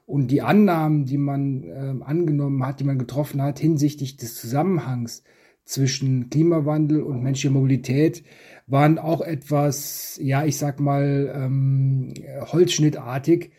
Und 0.06 0.30
die 0.30 0.42
Annahmen, 0.42 1.06
die 1.06 1.16
man 1.16 1.64
äh, 1.64 2.04
angenommen 2.04 2.66
hat, 2.66 2.80
die 2.80 2.84
man 2.84 2.98
getroffen 2.98 3.40
hat 3.40 3.58
hinsichtlich 3.58 4.16
des 4.16 4.34
Zusammenhangs 4.34 5.22
zwischen 5.64 6.28
Klimawandel 6.28 7.02
und 7.02 7.22
menschlicher 7.22 7.54
Mobilität, 7.54 8.22
waren 8.66 8.98
auch 8.98 9.20
etwas, 9.22 10.18
ja, 10.22 10.44
ich 10.44 10.58
sag 10.58 10.80
mal, 10.80 11.32
ähm, 11.34 12.12
holzschnittartig. 12.52 13.52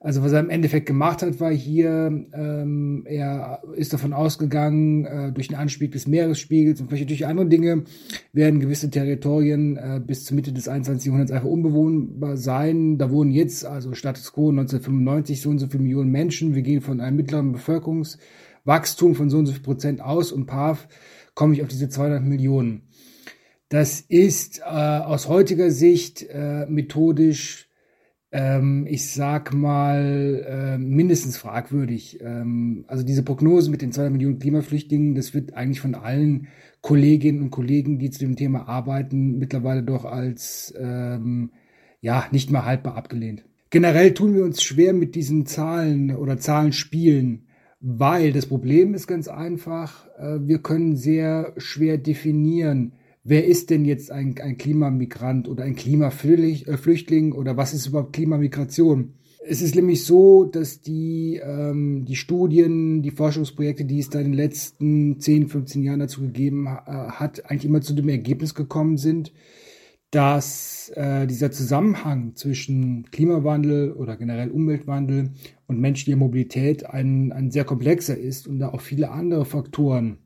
Also 0.00 0.22
was 0.22 0.30
er 0.30 0.38
im 0.38 0.50
Endeffekt 0.50 0.86
gemacht 0.86 1.22
hat, 1.22 1.40
war 1.40 1.50
hier, 1.52 2.26
ähm, 2.32 3.02
er 3.04 3.62
ist 3.74 3.92
davon 3.92 4.12
ausgegangen, 4.12 5.04
äh, 5.04 5.32
durch 5.32 5.48
den 5.48 5.56
Anstieg 5.56 5.90
des 5.90 6.06
Meeresspiegels 6.06 6.80
und 6.80 6.88
vielleicht 6.88 7.10
durch 7.10 7.26
andere 7.26 7.48
Dinge 7.48 7.82
werden 8.32 8.60
gewisse 8.60 8.90
Territorien 8.90 9.76
äh, 9.76 10.00
bis 10.04 10.24
zur 10.24 10.36
Mitte 10.36 10.52
des 10.52 10.68
21. 10.68 11.06
Jahrhunderts 11.06 11.32
einfach 11.32 11.48
unbewohnbar 11.48 12.36
sein. 12.36 12.96
Da 12.98 13.10
wohnen 13.10 13.32
jetzt, 13.32 13.66
also 13.66 13.92
Status 13.92 14.32
quo 14.32 14.50
1995, 14.50 15.40
so 15.40 15.50
und 15.50 15.58
so 15.58 15.66
viele 15.66 15.82
Millionen 15.82 16.12
Menschen. 16.12 16.54
Wir 16.54 16.62
gehen 16.62 16.80
von 16.80 17.00
einem 17.00 17.16
mittleren 17.16 17.50
Bevölkerungswachstum 17.50 19.16
von 19.16 19.30
so 19.30 19.38
und 19.38 19.46
so 19.46 19.52
viel 19.52 19.62
Prozent 19.62 20.00
aus 20.00 20.30
und 20.30 20.46
PAF 20.46 20.86
komme 21.34 21.54
ich 21.54 21.62
auf 21.62 21.68
diese 21.68 21.88
200 21.88 22.22
Millionen. 22.22 22.82
Das 23.68 24.00
ist 24.00 24.60
äh, 24.60 24.62
aus 24.62 25.28
heutiger 25.28 25.72
Sicht 25.72 26.22
äh, 26.22 26.66
methodisch 26.66 27.67
ähm, 28.30 28.86
ich 28.88 29.10
sag 29.12 29.54
mal, 29.54 30.44
äh, 30.46 30.78
mindestens 30.78 31.36
fragwürdig. 31.36 32.18
Ähm, 32.20 32.84
also 32.86 33.02
diese 33.04 33.22
Prognose 33.22 33.70
mit 33.70 33.80
den 33.80 33.92
200 33.92 34.12
Millionen 34.12 34.38
Klimaflüchtlingen, 34.38 35.14
das 35.14 35.32
wird 35.32 35.54
eigentlich 35.54 35.80
von 35.80 35.94
allen 35.94 36.48
Kolleginnen 36.82 37.42
und 37.42 37.50
Kollegen, 37.50 37.98
die 37.98 38.10
zu 38.10 38.20
dem 38.20 38.36
Thema 38.36 38.68
arbeiten, 38.68 39.38
mittlerweile 39.38 39.82
doch 39.82 40.04
als 40.04 40.74
ähm, 40.78 41.52
ja 42.00 42.26
nicht 42.30 42.50
mehr 42.50 42.64
haltbar 42.64 42.96
abgelehnt. 42.96 43.44
Generell 43.70 44.14
tun 44.14 44.34
wir 44.34 44.44
uns 44.44 44.62
schwer 44.62 44.92
mit 44.92 45.14
diesen 45.14 45.46
Zahlen 45.46 46.14
oder 46.14 46.38
Zahlenspielen, 46.38 47.46
weil 47.80 48.32
das 48.32 48.46
Problem 48.46 48.94
ist 48.94 49.06
ganz 49.06 49.28
einfach, 49.28 50.06
äh, 50.18 50.38
wir 50.40 50.58
können 50.58 50.96
sehr 50.96 51.54
schwer 51.56 51.98
definieren, 51.98 52.92
wer 53.24 53.46
ist 53.46 53.70
denn 53.70 53.84
jetzt 53.84 54.10
ein, 54.10 54.34
ein 54.42 54.56
Klimamigrant 54.56 55.48
oder 55.48 55.64
ein 55.64 55.76
Klimaflüchtling 55.76 57.32
oder 57.32 57.56
was 57.56 57.74
ist 57.74 57.86
überhaupt 57.86 58.12
Klimamigration? 58.12 59.14
Es 59.46 59.62
ist 59.62 59.74
nämlich 59.74 60.04
so, 60.04 60.44
dass 60.44 60.82
die, 60.82 61.40
ähm, 61.42 62.04
die 62.04 62.16
Studien, 62.16 63.02
die 63.02 63.10
Forschungsprojekte, 63.10 63.84
die 63.84 63.98
es 63.98 64.10
da 64.10 64.18
in 64.18 64.26
den 64.26 64.34
letzten 64.34 65.20
10, 65.20 65.48
15 65.48 65.82
Jahren 65.82 66.00
dazu 66.00 66.20
gegeben 66.20 66.66
äh, 66.66 66.90
hat, 66.90 67.50
eigentlich 67.50 67.64
immer 67.64 67.80
zu 67.80 67.94
dem 67.94 68.08
Ergebnis 68.08 68.54
gekommen 68.54 68.98
sind, 68.98 69.32
dass 70.10 70.90
äh, 70.96 71.26
dieser 71.26 71.50
Zusammenhang 71.50 72.34
zwischen 72.34 73.10
Klimawandel 73.10 73.92
oder 73.92 74.16
generell 74.16 74.50
Umweltwandel 74.50 75.32
und 75.66 75.80
menschlicher 75.80 76.18
Mobilität 76.18 76.86
ein, 76.86 77.32
ein 77.32 77.50
sehr 77.50 77.64
komplexer 77.64 78.16
ist 78.16 78.48
und 78.48 78.58
da 78.58 78.70
auch 78.70 78.80
viele 78.80 79.10
andere 79.10 79.44
Faktoren 79.44 80.18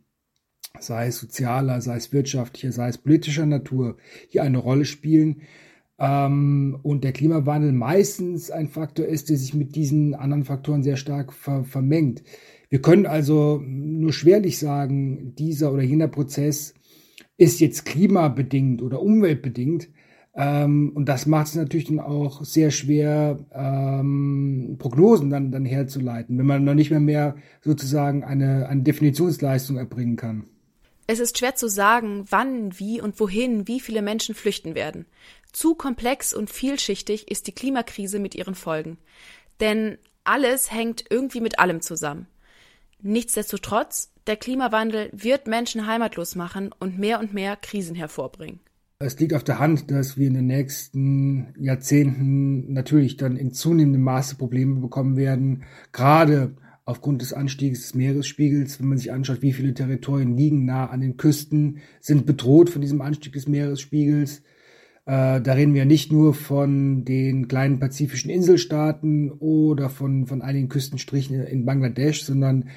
sei 0.79 1.09
es 1.09 1.19
sozialer, 1.19 1.81
sei 1.81 1.97
es 1.97 2.13
wirtschaftlicher, 2.13 2.73
sei 2.73 2.89
es 2.89 2.99
politischer 2.99 3.47
Natur, 3.47 3.97
hier 4.29 4.43
eine 4.43 4.59
Rolle 4.59 4.85
spielen. 4.85 5.43
Ähm, 5.99 6.79
und 6.83 7.05
der 7.05 7.13
Klimawandel 7.13 7.73
meistens 7.73 8.51
ein 8.51 8.69
Faktor 8.69 9.07
ist, 9.07 9.31
der 9.31 9.37
sich 9.37 9.55
mit 9.55 9.77
diesen 9.77 10.15
anderen 10.15 10.45
Faktoren 10.45 10.83
sehr 10.83 10.97
stark 10.97 11.33
ver 11.33 11.65
vermengt. 11.65 12.23
Wir 12.71 12.81
können 12.81 13.07
also 13.07 13.63
nur 13.65 14.13
schwerlich 14.13 14.59
sagen, 14.59 15.35
dieser 15.37 15.73
oder 15.73 15.83
jener 15.83 16.09
Prozess 16.09 16.75
ist 17.37 17.61
jetzt 17.61 17.85
klimabedingt 17.85 18.83
oder 18.83 19.03
umweltbedingt. 19.03 19.91
Ähm, 20.35 20.93
und 20.95 21.09
das 21.09 21.27
macht 21.27 21.49
es 21.49 21.55
natürlich 21.55 21.89
dann 21.89 22.01
auch 22.01 22.43
sehr 22.45 22.71
schwer, 22.71 23.39
ähm, 23.53 24.77
Prognosen 24.79 25.29
dann, 25.29 25.51
dann 25.53 25.67
herzuleiten, 25.67 26.39
wenn 26.39 26.47
man 26.47 26.65
noch 26.65 26.75
nicht 26.75 26.91
mehr 26.91 27.01
mehr 27.01 27.37
sozusagen 27.61 28.25
eine, 28.25 28.69
eine 28.69 28.83
Definitionsleistung 28.83 29.77
erbringen 29.77 30.17
kann. 30.17 30.45
Es 31.13 31.21
ist 31.21 31.37
schwer 31.37 31.55
zu 31.55 31.69
sagen, 31.69 32.25
wann, 32.31 32.79
wie 32.79 33.03
und 33.03 33.21
wohin 33.21 33.69
wie 33.69 33.81
viele 33.81 34.01
Menschen 34.01 34.35
flüchten 34.35 34.75
werden. 34.75 35.05
Zu 35.53 35.75
komplex 35.75 36.33
und 36.33 36.49
vielschichtig 36.49 37.31
ist 37.31 37.47
die 37.47 37.53
Klimakrise 37.53 38.19
mit 38.19 38.35
ihren 38.35 38.55
Folgen. 38.55 38.97
Denn 39.61 39.99
alles 40.25 40.73
hängt 40.73 41.05
irgendwie 41.11 41.43
mit 41.43 41.59
allem 41.59 41.83
zusammen. 41.83 42.29
Nichtsdestotrotz, 43.03 44.11
der 44.27 44.37
Klimawandel 44.37 45.11
wird 45.13 45.47
Menschen 45.47 45.87
heimatlos 45.87 46.35
machen 46.35 46.71
und 46.81 46.99
mehr 46.99 47.21
und 47.21 47.35
mehr 47.35 47.57
Krisen 47.57 47.95
hervorbringen. 47.95 48.61
Es 48.99 49.21
liegt 49.21 49.35
auf 49.35 49.45
der 49.45 49.59
Hand, 49.59 49.91
dass 49.91 50.17
wir 50.17 50.29
in 50.29 50.35
den 50.35 50.47
nächsten 50.47 51.53
Jahrzehnten 51.59 52.73
natürlich 52.73 53.19
dann 53.19 53.37
in 53.37 53.53
zunehmendem 53.53 54.03
Maße 54.03 54.37
Probleme 54.37 54.81
bekommen 54.81 55.19
werden, 55.19 55.65
gerade 55.93 56.57
aufgrund 56.85 57.23
des 57.23 57.33
Anstiegs 57.33 57.83
des 57.83 57.95
Meeresspiegels, 57.95 58.81
wenn 58.81 58.89
man 58.89 58.99
sich 58.99 59.13
anschaut, 59.13 59.43
wie 59.43 59.53
viele 59.53 59.75
Territorien 59.75 60.37
liegen 60.37 60.65
nah 60.65 60.87
an 60.87 61.01
den 61.01 61.17
Küsten, 61.17 61.79
sind 62.01 62.27
bedroht 62.27 62.71
von 62.71 62.83
diesem 62.83 63.01
Anstieg 63.01 63.33
des 63.33 63.47
Meeresspiegels. 63.47 64.43
Äh, 65.05 65.41
da 65.41 65.53
reden 65.53 65.75
wir 65.75 65.85
nicht 65.85 66.13
nur 66.13 66.35
von 66.35 67.05
den 67.05 67.49
kleinen 67.49 67.79
pazifischen 67.79 68.31
Inselstaaten 68.31 69.31
oder 69.31 69.91
von, 69.91 70.27
von 70.27 70.43
einigen 70.43 70.69
Küstenstrichen 70.69 71.41
in 71.43 71.65
Bangladesch, 71.65 72.25
sondern 72.25 72.69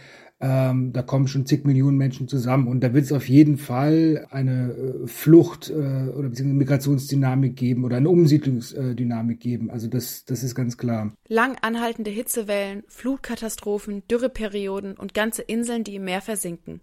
ähm, 0.42 0.92
da 0.92 1.02
kommen 1.02 1.28
schon 1.28 1.46
zig 1.46 1.64
Millionen 1.64 1.98
Menschen 1.98 2.28
zusammen 2.28 2.68
und 2.68 2.82
da 2.82 2.94
wird 2.94 3.06
es 3.06 3.14
auf 3.14 3.30
jeden 3.30 3.58
Fall 3.58 4.28
eine 4.32 4.74
äh, 4.74 5.08
Flucht 5.08 5.70
äh, 5.70 5.74
oder 5.74 6.30
beziehungsweise 6.30 6.58
Migrationsdynamik 6.58 7.56
geben 7.56 7.86
oder 7.86 7.98
eine 7.98 8.10
Umsiedlungsdynamik 8.10 9.40
geben. 9.40 9.72
Also 9.72 9.88
das, 9.88 10.26
das 10.26 10.44
ist 10.44 10.54
ganz 10.54 10.78
klar. 10.78 11.14
Lang 11.30 11.58
anhaltende 11.62 12.12
Hitzewellen, 12.12 12.84
Flutkatastrophen, 12.90 14.04
Dürreperioden 14.12 14.98
und 14.98 15.14
ganze 15.14 15.42
Inseln, 15.42 15.86
die 15.86 15.96
im 15.96 16.04
Meer 16.04 16.22
versinken. 16.22 16.82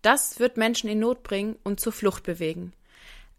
Das 0.00 0.40
wird 0.40 0.56
Menschen 0.56 0.88
in 0.88 1.00
Not 1.00 1.22
bringen 1.22 1.56
und 1.64 1.80
zur 1.80 1.92
Flucht 1.92 2.22
bewegen. 2.22 2.72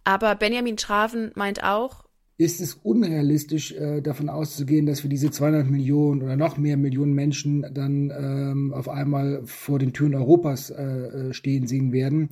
Aber 0.04 0.36
Benjamin 0.36 0.78
Schraven 0.78 1.32
meint 1.36 1.64
auch, 1.64 2.07
ist 2.38 2.62
es 2.62 2.75
unrealistisch, 2.75 3.72
äh, 3.74 4.01
davon 4.01 4.29
auszugehen, 4.29 4.86
dass 4.86 5.03
wir 5.03 5.10
diese 5.10 5.32
200 5.32 5.70
Millionen 5.70 6.22
oder 6.22 6.36
noch 6.36 6.58
mehr 6.58 6.77
Millionen 6.77 7.13
Menschen 7.13 7.65
dann 7.74 8.12
ähm, 8.15 8.74
auf 8.74 8.89
einmal 8.89 9.41
vor 9.46 9.79
den 9.79 9.94
Türen 9.94 10.13
Europas 10.13 10.70
äh, 10.70 10.84
äh, 10.84 11.34
stehen 11.34 11.67
sehen 11.67 11.91
werden. 11.91 12.29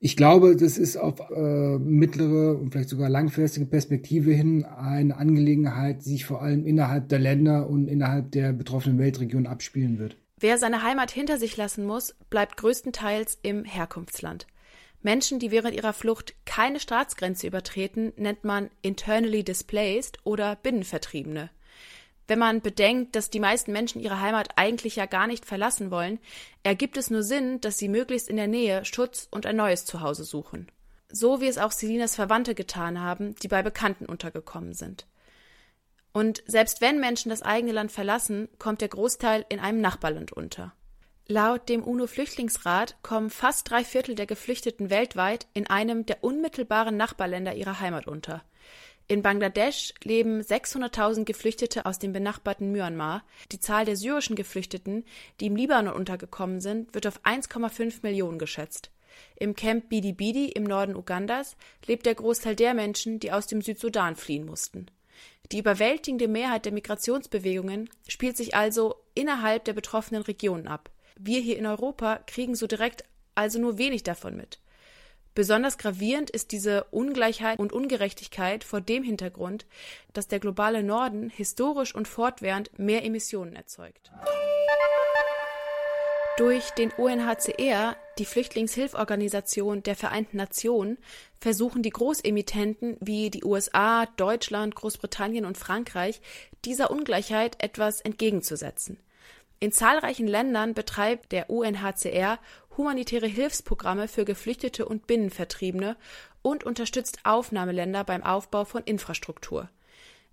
Ich 0.00 0.16
glaube, 0.16 0.56
das 0.56 0.78
ist 0.78 0.96
auf 0.96 1.20
äh, 1.30 1.78
mittlere 1.78 2.58
und 2.58 2.72
vielleicht 2.72 2.88
sogar 2.88 3.08
langfristige 3.08 3.66
Perspektive 3.66 4.32
hin 4.32 4.64
eine 4.64 5.16
Angelegenheit, 5.16 6.04
die 6.04 6.10
sich 6.10 6.24
vor 6.24 6.42
allem 6.42 6.66
innerhalb 6.66 7.08
der 7.08 7.20
Länder 7.20 7.70
und 7.70 7.88
innerhalb 7.88 8.32
der 8.32 8.52
betroffenen 8.52 8.98
Weltregion 8.98 9.46
abspielen 9.46 9.98
wird. 9.98 10.16
Wer 10.40 10.58
seine 10.58 10.82
Heimat 10.82 11.12
hinter 11.12 11.38
sich 11.38 11.56
lassen 11.56 11.86
muss, 11.86 12.16
bleibt 12.28 12.56
größtenteils 12.56 13.38
im 13.42 13.64
Herkunftsland. 13.64 14.48
Menschen, 15.02 15.38
die 15.38 15.50
während 15.50 15.74
ihrer 15.74 15.92
Flucht 15.92 16.34
keine 16.44 16.80
Staatsgrenze 16.80 17.46
übertreten, 17.46 18.12
nennt 18.16 18.44
man 18.44 18.70
internally 18.82 19.42
displaced 19.44 20.18
oder 20.24 20.56
Binnenvertriebene. 20.56 21.50
Wenn 22.28 22.38
man 22.38 22.60
bedenkt, 22.60 23.16
dass 23.16 23.30
die 23.30 23.40
meisten 23.40 23.72
Menschen 23.72 24.00
ihre 24.00 24.20
Heimat 24.20 24.50
eigentlich 24.56 24.96
ja 24.96 25.06
gar 25.06 25.26
nicht 25.26 25.44
verlassen 25.44 25.90
wollen, 25.90 26.18
ergibt 26.62 26.96
es 26.96 27.10
nur 27.10 27.22
Sinn, 27.22 27.60
dass 27.60 27.78
sie 27.78 27.88
möglichst 27.88 28.28
in 28.28 28.36
der 28.36 28.46
Nähe 28.46 28.84
Schutz 28.84 29.26
und 29.30 29.44
ein 29.44 29.56
neues 29.56 29.84
Zuhause 29.84 30.24
suchen. 30.24 30.70
So 31.08 31.40
wie 31.40 31.48
es 31.48 31.58
auch 31.58 31.72
Selinas 31.72 32.14
Verwandte 32.14 32.54
getan 32.54 33.00
haben, 33.00 33.34
die 33.42 33.48
bei 33.48 33.62
Bekannten 33.62 34.06
untergekommen 34.06 34.72
sind. 34.72 35.06
Und 36.12 36.42
selbst 36.46 36.80
wenn 36.80 37.00
Menschen 37.00 37.30
das 37.30 37.42
eigene 37.42 37.72
Land 37.72 37.90
verlassen, 37.90 38.48
kommt 38.58 38.80
der 38.80 38.88
Großteil 38.88 39.44
in 39.48 39.58
einem 39.60 39.80
Nachbarland 39.80 40.32
unter. 40.32 40.72
Laut 41.32 41.70
dem 41.70 41.82
UNO-Flüchtlingsrat 41.82 42.96
kommen 43.02 43.30
fast 43.30 43.70
drei 43.70 43.84
Viertel 43.84 44.14
der 44.14 44.26
Geflüchteten 44.26 44.90
weltweit 44.90 45.46
in 45.54 45.66
einem 45.66 46.04
der 46.04 46.22
unmittelbaren 46.22 46.98
Nachbarländer 46.98 47.54
ihrer 47.54 47.80
Heimat 47.80 48.06
unter. 48.06 48.44
In 49.08 49.22
Bangladesch 49.22 49.94
leben 50.04 50.42
600.000 50.42 51.24
Geflüchtete 51.24 51.86
aus 51.86 51.98
dem 51.98 52.12
benachbarten 52.12 52.70
Myanmar. 52.70 53.24
Die 53.50 53.60
Zahl 53.60 53.86
der 53.86 53.96
syrischen 53.96 54.36
Geflüchteten, 54.36 55.06
die 55.40 55.46
im 55.46 55.56
Libanon 55.56 55.94
untergekommen 55.94 56.60
sind, 56.60 56.92
wird 56.92 57.06
auf 57.06 57.24
1,5 57.24 58.00
Millionen 58.02 58.38
geschätzt. 58.38 58.90
Im 59.36 59.54
Camp 59.54 59.88
Bidi 59.88 60.12
Bidi 60.12 60.50
im 60.50 60.64
Norden 60.64 60.94
Ugandas 60.94 61.56
lebt 61.86 62.04
der 62.04 62.14
Großteil 62.14 62.56
der 62.56 62.74
Menschen, 62.74 63.20
die 63.20 63.32
aus 63.32 63.46
dem 63.46 63.62
Südsudan 63.62 64.16
fliehen 64.16 64.44
mussten. 64.44 64.84
Die 65.50 65.60
überwältigende 65.60 66.28
Mehrheit 66.28 66.66
der 66.66 66.72
Migrationsbewegungen 66.72 67.88
spielt 68.06 68.36
sich 68.36 68.54
also 68.54 68.96
innerhalb 69.14 69.64
der 69.64 69.72
betroffenen 69.72 70.24
Regionen 70.24 70.68
ab. 70.68 70.90
Wir 71.18 71.40
hier 71.40 71.58
in 71.58 71.66
Europa 71.66 72.20
kriegen 72.26 72.54
so 72.54 72.66
direkt 72.66 73.04
also 73.34 73.58
nur 73.58 73.78
wenig 73.78 74.02
davon 74.02 74.36
mit. 74.36 74.58
Besonders 75.34 75.78
gravierend 75.78 76.28
ist 76.28 76.52
diese 76.52 76.84
Ungleichheit 76.90 77.58
und 77.58 77.72
Ungerechtigkeit 77.72 78.64
vor 78.64 78.82
dem 78.82 79.02
Hintergrund, 79.02 79.64
dass 80.12 80.28
der 80.28 80.40
globale 80.40 80.82
Norden 80.82 81.30
historisch 81.30 81.94
und 81.94 82.06
fortwährend 82.06 82.78
mehr 82.78 83.02
Emissionen 83.02 83.56
erzeugt. 83.56 84.12
Durch 86.38 86.70
den 86.70 86.90
UNHCR, 86.92 87.96
die 88.18 88.24
Flüchtlingshilfsorganisation 88.24 89.82
der 89.82 89.96
Vereinten 89.96 90.38
Nationen, 90.38 90.98
versuchen 91.38 91.82
die 91.82 91.90
Großemittenten 91.90 92.96
wie 93.00 93.30
die 93.30 93.44
USA, 93.44 94.06
Deutschland, 94.16 94.74
Großbritannien 94.74 95.44
und 95.44 95.58
Frankreich 95.58 96.20
dieser 96.64 96.90
Ungleichheit 96.90 97.62
etwas 97.62 98.00
entgegenzusetzen. 98.00 98.98
In 99.62 99.70
zahlreichen 99.70 100.26
Ländern 100.26 100.74
betreibt 100.74 101.30
der 101.30 101.48
UNHCR 101.48 102.40
humanitäre 102.76 103.28
Hilfsprogramme 103.28 104.08
für 104.08 104.24
Geflüchtete 104.24 104.86
und 104.86 105.06
Binnenvertriebene 105.06 105.96
und 106.42 106.64
unterstützt 106.64 107.20
Aufnahmeländer 107.22 108.02
beim 108.02 108.24
Aufbau 108.24 108.64
von 108.64 108.82
Infrastruktur. 108.82 109.68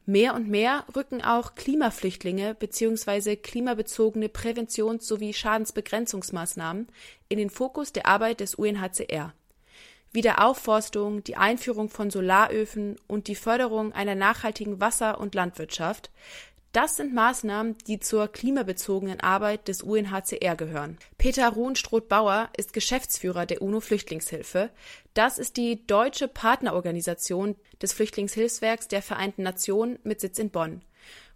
Mehr 0.07 0.33
und 0.33 0.47
mehr 0.47 0.83
rücken 0.95 1.23
auch 1.23 1.53
Klimaflüchtlinge 1.53 2.55
bzw. 2.55 3.35
klimabezogene 3.35 4.29
Präventions- 4.29 5.05
sowie 5.05 5.35
Schadensbegrenzungsmaßnahmen 5.35 6.87
in 7.27 7.37
den 7.37 7.51
Fokus 7.51 7.93
der 7.93 8.07
Arbeit 8.07 8.39
des 8.39 8.55
UNHCR. 8.55 9.35
Wiederaufforstung, 10.11 11.23
die 11.23 11.37
Einführung 11.37 11.89
von 11.89 12.09
Solaröfen 12.09 12.95
und 13.05 13.27
die 13.27 13.35
Förderung 13.35 13.93
einer 13.93 14.15
nachhaltigen 14.15 14.81
Wasser- 14.81 15.19
und 15.19 15.35
Landwirtschaft 15.35 16.09
das 16.71 16.97
sind 16.97 17.15
Maßnahmen, 17.15 17.77
die 17.87 17.99
zur 17.99 18.27
klimabezogenen 18.27 19.19
Arbeit 19.19 19.67
des 19.67 19.81
UNHCR 19.81 20.55
gehören. 20.55 20.97
Peter 21.17 21.49
Ruhn-Stroth-Bauer 21.49 22.49
ist 22.57 22.73
Geschäftsführer 22.73 23.45
der 23.45 23.61
UNO-Flüchtlingshilfe. 23.61 24.69
Das 25.15 25.39
ist 25.39 25.57
die 25.57 25.85
deutsche 25.87 26.27
Partnerorganisation 26.27 27.55
des 27.81 27.93
Flüchtlingshilfswerks 27.93 28.87
der 28.87 29.01
Vereinten 29.01 29.43
Nationen 29.43 29.97
mit 30.03 30.21
Sitz 30.21 30.37
in 30.37 30.51
Bonn. 30.51 30.83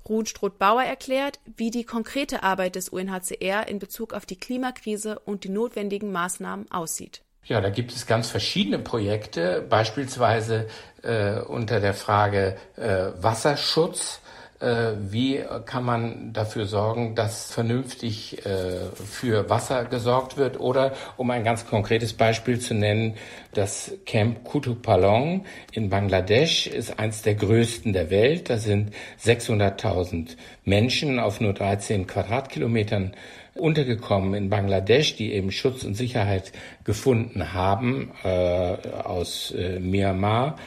Ruhn-Stroth-Bauer 0.08 0.84
erklärt, 0.84 1.40
wie 1.56 1.72
die 1.72 1.86
konkrete 1.86 2.44
Arbeit 2.44 2.76
des 2.76 2.90
UNHCR 2.90 3.68
in 3.68 3.80
Bezug 3.80 4.14
auf 4.14 4.26
die 4.26 4.38
Klimakrise 4.38 5.20
und 5.20 5.46
die 5.46 5.50
notwendigen 5.50 6.12
Maßnahmen 6.12 6.70
aussieht. 6.72 7.24
Ja, 7.46 7.60
da 7.60 7.70
gibt 7.70 7.92
es 7.92 8.06
ganz 8.06 8.30
verschiedene 8.30 8.80
Projekte, 8.80 9.66
beispielsweise 9.68 10.68
äh, 11.02 11.40
unter 11.42 11.80
der 11.80 11.94
Frage 11.94 12.58
äh, 12.78 13.12
Wasserschutz 13.22 14.22
wie 14.64 15.44
kann 15.66 15.84
man 15.84 16.32
dafür 16.32 16.66
sorgen, 16.66 17.16
dass 17.16 17.52
vernünftig 17.52 18.46
äh, 18.46 18.78
für 18.96 19.50
Wasser 19.50 19.86
gesorgt 19.86 20.38
wird? 20.38 20.60
Oder 20.60 20.94
um 21.18 21.30
ein 21.32 21.44
ganz 21.44 21.68
konkretes 21.68 22.14
Beispiel 22.14 22.60
zu 22.60 22.74
nennen, 22.74 23.16
das 23.54 23.92
Camp 24.06 24.44
Kutupalong 24.44 25.46
in 25.72 25.90
Bangladesch 25.90 26.68
ist 26.68 26.98
eins 26.98 27.22
der 27.24 27.36
größten 27.36 27.94
der 27.94 28.10
Welt. 28.10 28.50
Da 28.50 28.58
sind 28.58 28.94
600.000 29.22 30.38
Menschen 30.64 31.20
auf 31.20 31.42
nur 31.42 31.54
13 31.54 32.08
Quadratkilometern 32.08 33.14
untergekommen 33.56 34.34
in 34.34 34.50
Bangladesch, 34.50 35.16
die 35.16 35.34
eben 35.34 35.52
Schutz 35.52 35.84
und 35.84 35.96
Sicherheit 35.96 36.52
gefunden 36.84 37.54
haben 37.54 38.12
äh, 38.24 38.28
aus 38.28 39.52
äh, 39.52 39.80
Myanmar. 39.80 40.58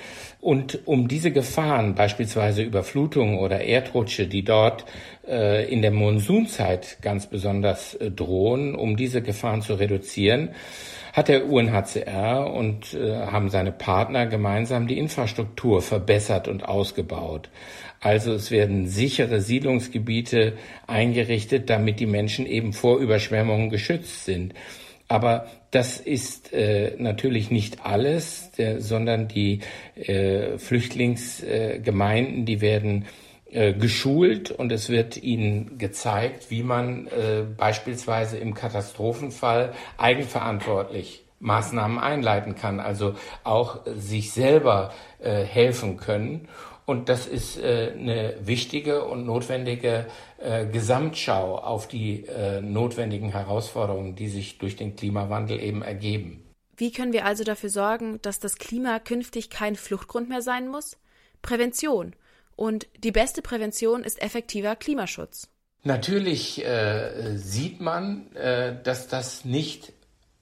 Und 0.40 0.86
um 0.86 1.08
diese 1.08 1.32
Gefahren, 1.32 1.96
beispielsweise 1.96 2.62
Überflutungen 2.62 3.38
oder 3.38 3.62
Erdrutsche, 3.62 4.28
die 4.28 4.44
dort 4.44 4.84
äh, 5.26 5.68
in 5.68 5.82
der 5.82 5.90
Monsunzeit 5.90 6.98
ganz 7.02 7.26
besonders 7.26 7.94
äh, 7.94 8.12
drohen, 8.12 8.76
um 8.76 8.96
diese 8.96 9.22
Gefahren 9.22 9.62
zu 9.62 9.74
reduzieren, 9.74 10.50
hat 11.16 11.28
der 11.28 11.48
UNHCR 11.48 12.52
und 12.52 12.92
äh, 12.92 13.16
haben 13.16 13.48
seine 13.48 13.72
Partner 13.72 14.26
gemeinsam 14.26 14.86
die 14.86 14.98
Infrastruktur 14.98 15.80
verbessert 15.80 16.46
und 16.46 16.68
ausgebaut. 16.68 17.48
Also 18.00 18.34
es 18.34 18.50
werden 18.50 18.86
sichere 18.86 19.40
Siedlungsgebiete 19.40 20.52
eingerichtet, 20.86 21.70
damit 21.70 22.00
die 22.00 22.06
Menschen 22.06 22.44
eben 22.44 22.74
vor 22.74 22.98
Überschwemmungen 22.98 23.70
geschützt 23.70 24.26
sind. 24.26 24.52
Aber 25.08 25.46
das 25.70 26.00
ist 26.00 26.52
äh, 26.52 26.96
natürlich 26.98 27.50
nicht 27.50 27.86
alles, 27.86 28.50
der, 28.58 28.82
sondern 28.82 29.26
die 29.26 29.60
äh, 29.94 30.58
Flüchtlingsgemeinden, 30.58 32.44
die 32.44 32.60
werden 32.60 33.06
äh, 33.50 33.72
geschult 33.74 34.50
und 34.50 34.72
es 34.72 34.88
wird 34.88 35.22
ihnen 35.22 35.78
gezeigt, 35.78 36.50
wie 36.50 36.62
man 36.62 37.06
äh, 37.06 37.44
beispielsweise 37.56 38.38
im 38.38 38.54
Katastrophenfall 38.54 39.72
eigenverantwortlich 39.98 41.24
Maßnahmen 41.38 41.98
einleiten 41.98 42.54
kann, 42.54 42.80
also 42.80 43.14
auch 43.44 43.80
sich 43.96 44.32
selber 44.32 44.92
äh, 45.20 45.44
helfen 45.44 45.96
können. 45.96 46.48
Und 46.86 47.08
das 47.08 47.26
ist 47.26 47.58
äh, 47.58 47.92
eine 47.98 48.34
wichtige 48.40 49.04
und 49.04 49.26
notwendige 49.26 50.06
äh, 50.38 50.66
Gesamtschau 50.66 51.58
auf 51.58 51.88
die 51.88 52.26
äh, 52.26 52.60
notwendigen 52.60 53.30
Herausforderungen, 53.30 54.14
die 54.14 54.28
sich 54.28 54.58
durch 54.58 54.76
den 54.76 54.94
Klimawandel 54.94 55.60
eben 55.60 55.82
ergeben. 55.82 56.44
Wie 56.76 56.92
können 56.92 57.12
wir 57.12 57.24
also 57.24 57.42
dafür 57.42 57.70
sorgen, 57.70 58.20
dass 58.22 58.38
das 58.38 58.56
Klima 58.56 58.98
künftig 58.98 59.50
kein 59.50 59.76
Fluchtgrund 59.76 60.28
mehr 60.28 60.42
sein 60.42 60.68
muss? 60.68 60.96
Prävention. 61.42 62.14
Und 62.56 62.86
die 62.98 63.12
beste 63.12 63.42
Prävention 63.42 64.02
ist 64.02 64.20
effektiver 64.20 64.74
Klimaschutz. 64.76 65.48
Natürlich 65.84 66.64
äh, 66.64 67.36
sieht 67.36 67.80
man, 67.80 68.32
äh, 68.34 68.82
dass 68.82 69.06
das 69.06 69.44
nicht 69.44 69.92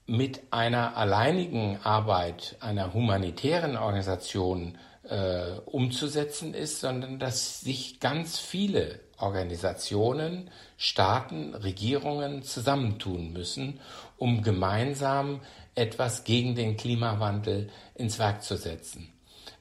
mit 0.07 0.41
einer 0.51 0.97
alleinigen 0.97 1.79
Arbeit 1.83 2.55
einer 2.61 2.93
humanitären 2.93 3.75
Organisation 3.75 4.77
äh, 5.03 5.51
umzusetzen 5.65 6.53
ist, 6.53 6.79
sondern 6.79 7.19
dass 7.19 7.61
sich 7.61 7.99
ganz 7.99 8.39
viele 8.39 8.99
Organisationen, 9.17 10.49
Staaten, 10.77 11.53
Regierungen 11.53 12.43
zusammentun 12.43 13.31
müssen, 13.31 13.79
um 14.17 14.41
gemeinsam 14.41 15.41
etwas 15.75 16.23
gegen 16.23 16.55
den 16.55 16.77
Klimawandel 16.77 17.69
ins 17.95 18.19
Werk 18.19 18.43
zu 18.43 18.57
setzen. 18.57 19.14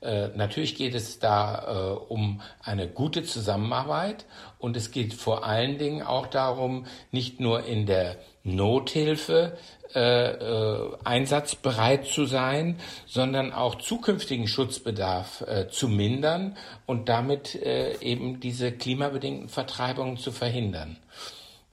Äh, 0.04 0.28
natürlich 0.36 0.76
geht 0.76 0.94
es 0.94 1.18
da 1.18 1.64
äh, 1.66 2.12
um 2.12 2.42
eine 2.62 2.88
gute 2.88 3.24
Zusammenarbeit 3.24 4.26
und 4.58 4.76
es 4.76 4.90
geht 4.90 5.14
vor 5.14 5.46
allen 5.46 5.78
Dingen 5.78 6.02
auch 6.02 6.26
darum, 6.26 6.86
nicht 7.10 7.40
nur 7.40 7.64
in 7.64 7.86
der 7.86 8.16
Nothilfe 8.42 9.56
äh, 9.94 10.32
äh, 10.32 10.96
einsatzbereit 11.04 12.06
zu 12.06 12.26
sein, 12.26 12.78
sondern 13.06 13.52
auch 13.52 13.76
zukünftigen 13.76 14.46
Schutzbedarf 14.46 15.40
äh, 15.42 15.68
zu 15.68 15.88
mindern 15.88 16.56
und 16.84 17.08
damit 17.08 17.54
äh, 17.54 17.96
eben 18.00 18.40
diese 18.40 18.72
klimabedingten 18.72 19.48
Vertreibungen 19.48 20.18
zu 20.18 20.32
verhindern. 20.32 20.98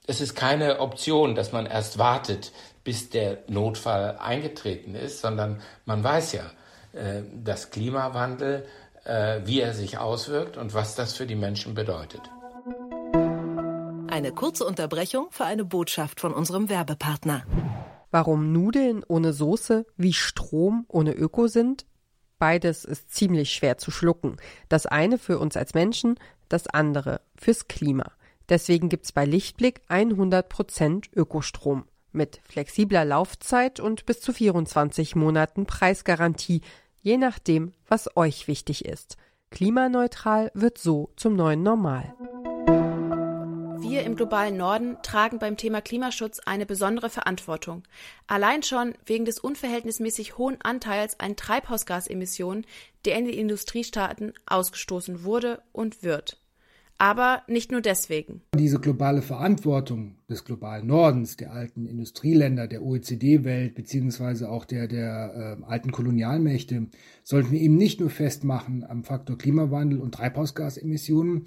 Es 0.06 0.20
ist 0.20 0.34
keine 0.34 0.80
Option, 0.80 1.34
dass 1.34 1.52
man 1.52 1.66
erst 1.66 1.98
wartet, 1.98 2.52
bis 2.84 3.10
der 3.10 3.38
Notfall 3.48 4.16
eingetreten 4.18 4.94
ist, 4.94 5.20
sondern 5.20 5.60
man 5.84 6.02
weiß 6.02 6.32
ja, 6.32 6.50
äh, 6.92 7.22
dass 7.42 7.70
Klimawandel, 7.70 8.66
äh, 9.04 9.40
wie 9.44 9.60
er 9.60 9.74
sich 9.74 9.98
auswirkt 9.98 10.56
und 10.56 10.74
was 10.74 10.94
das 10.94 11.14
für 11.14 11.26
die 11.26 11.36
Menschen 11.36 11.74
bedeutet. 11.74 12.22
Eine 14.08 14.32
kurze 14.32 14.66
Unterbrechung 14.66 15.28
für 15.30 15.44
eine 15.44 15.64
Botschaft 15.64 16.20
von 16.20 16.34
unserem 16.34 16.68
Werbepartner. 16.68 17.44
Warum 18.10 18.52
Nudeln 18.52 19.02
ohne 19.08 19.32
Soße 19.32 19.86
wie 19.96 20.12
Strom 20.12 20.84
ohne 20.88 21.14
Öko 21.14 21.46
sind? 21.46 21.86
Beides 22.38 22.84
ist 22.84 23.14
ziemlich 23.14 23.52
schwer 23.52 23.78
zu 23.78 23.90
schlucken. 23.90 24.36
Das 24.68 24.84
eine 24.84 25.16
für 25.16 25.38
uns 25.38 25.56
als 25.56 25.72
Menschen, 25.72 26.18
das 26.50 26.66
andere 26.66 27.22
fürs 27.36 27.68
Klima. 27.68 28.12
Deswegen 28.48 28.90
gibt's 28.90 29.12
bei 29.12 29.24
Lichtblick 29.24 29.80
100% 29.88 31.06
Ökostrom. 31.14 31.84
Mit 32.12 32.40
flexibler 32.44 33.06
Laufzeit 33.06 33.80
und 33.80 34.04
bis 34.04 34.20
zu 34.20 34.34
24 34.34 35.16
Monaten 35.16 35.64
Preisgarantie, 35.64 36.60
je 37.02 37.18
nachdem, 37.18 37.72
was 37.88 38.16
euch 38.16 38.48
wichtig 38.48 38.84
ist. 38.84 39.16
Klimaneutral 39.50 40.50
wird 40.54 40.78
so 40.78 41.10
zum 41.16 41.36
neuen 41.36 41.62
Normal. 41.62 42.14
Wir 43.78 44.04
im 44.04 44.16
globalen 44.16 44.56
Norden 44.56 44.96
tragen 45.02 45.38
beim 45.38 45.58
Thema 45.58 45.82
Klimaschutz 45.82 46.38
eine 46.46 46.64
besondere 46.64 47.10
Verantwortung. 47.10 47.82
Allein 48.26 48.62
schon 48.62 48.94
wegen 49.04 49.26
des 49.26 49.38
unverhältnismäßig 49.38 50.38
hohen 50.38 50.58
Anteils 50.62 51.20
an 51.20 51.36
Treibhausgasemissionen, 51.36 52.64
der 53.04 53.18
in 53.18 53.26
den 53.26 53.34
Industriestaaten 53.34 54.32
ausgestoßen 54.46 55.24
wurde 55.24 55.60
und 55.72 56.02
wird. 56.02 56.41
Aber 57.02 57.42
nicht 57.48 57.72
nur 57.72 57.80
deswegen. 57.80 58.42
Diese 58.56 58.78
globale 58.78 59.22
Verantwortung 59.22 60.18
des 60.30 60.44
globalen 60.44 60.86
Nordens, 60.86 61.36
der 61.36 61.52
alten 61.52 61.84
Industrieländer, 61.84 62.68
der 62.68 62.84
OECD-Welt 62.84 63.74
beziehungsweise 63.74 64.48
auch 64.48 64.64
der, 64.64 64.86
der 64.86 65.58
äh, 65.60 65.64
alten 65.64 65.90
Kolonialmächte, 65.90 66.86
sollten 67.24 67.50
wir 67.50 67.60
eben 67.60 67.74
nicht 67.74 67.98
nur 67.98 68.08
festmachen 68.08 68.84
am 68.88 69.02
Faktor 69.02 69.36
Klimawandel 69.36 69.98
und 69.98 70.14
Treibhausgasemissionen, 70.14 71.46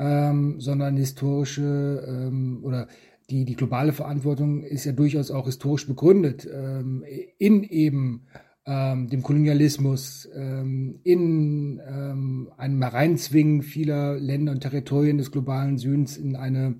ähm, 0.00 0.60
sondern 0.60 0.96
historische 0.96 2.04
ähm, 2.08 2.58
oder 2.64 2.88
die, 3.30 3.44
die 3.44 3.54
globale 3.54 3.92
Verantwortung 3.92 4.64
ist 4.64 4.86
ja 4.86 4.90
durchaus 4.90 5.30
auch 5.30 5.46
historisch 5.46 5.86
begründet 5.86 6.48
ähm, 6.52 7.04
in 7.38 7.62
eben 7.62 8.26
ähm, 8.70 9.08
dem 9.08 9.22
Kolonialismus, 9.22 10.28
ähm, 10.32 11.00
in 11.02 11.82
ähm, 11.84 12.52
einem 12.56 12.80
Hereinzwingen 12.80 13.62
vieler 13.62 14.16
Länder 14.16 14.52
und 14.52 14.60
Territorien 14.60 15.18
des 15.18 15.32
globalen 15.32 15.76
Südens 15.76 16.16
in 16.16 16.36
eine 16.36 16.76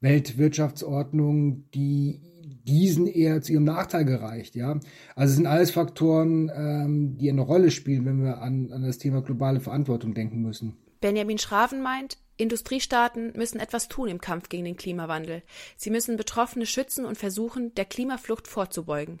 Weltwirtschaftsordnung, 0.00 1.64
die 1.74 2.20
diesen 2.64 3.08
eher 3.08 3.42
zu 3.42 3.54
ihrem 3.54 3.64
Nachteil 3.64 4.04
gereicht, 4.04 4.54
ja. 4.54 4.78
Also 5.16 5.32
es 5.32 5.36
sind 5.36 5.46
alles 5.48 5.72
Faktoren, 5.72 6.48
ähm, 6.54 7.18
die 7.18 7.28
eine 7.28 7.40
Rolle 7.40 7.72
spielen, 7.72 8.04
wenn 8.04 8.22
wir 8.22 8.40
an, 8.40 8.70
an 8.72 8.84
das 8.84 8.98
Thema 8.98 9.20
globale 9.20 9.58
Verantwortung 9.58 10.14
denken 10.14 10.42
müssen. 10.42 10.76
Benjamin 11.00 11.38
Schraven 11.38 11.82
meint, 11.82 12.18
Industriestaaten 12.36 13.32
müssen 13.36 13.58
etwas 13.58 13.88
tun 13.88 14.08
im 14.08 14.20
Kampf 14.20 14.48
gegen 14.48 14.64
den 14.64 14.76
Klimawandel. 14.76 15.42
Sie 15.76 15.90
müssen 15.90 16.16
Betroffene 16.16 16.66
schützen 16.66 17.04
und 17.04 17.18
versuchen, 17.18 17.74
der 17.74 17.84
Klimaflucht 17.84 18.46
vorzubeugen. 18.46 19.18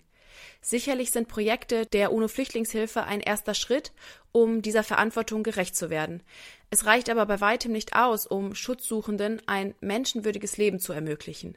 Sicherlich 0.60 1.10
sind 1.10 1.28
Projekte 1.28 1.86
der 1.86 2.12
UNO-Flüchtlingshilfe 2.12 3.04
ein 3.04 3.20
erster 3.20 3.54
Schritt, 3.54 3.92
um 4.32 4.62
dieser 4.62 4.82
Verantwortung 4.82 5.42
gerecht 5.42 5.76
zu 5.76 5.90
werden. 5.90 6.22
Es 6.70 6.86
reicht 6.86 7.10
aber 7.10 7.26
bei 7.26 7.40
weitem 7.40 7.72
nicht 7.72 7.94
aus, 7.94 8.26
um 8.26 8.54
Schutzsuchenden 8.54 9.42
ein 9.46 9.74
menschenwürdiges 9.80 10.56
Leben 10.56 10.78
zu 10.78 10.92
ermöglichen. 10.92 11.56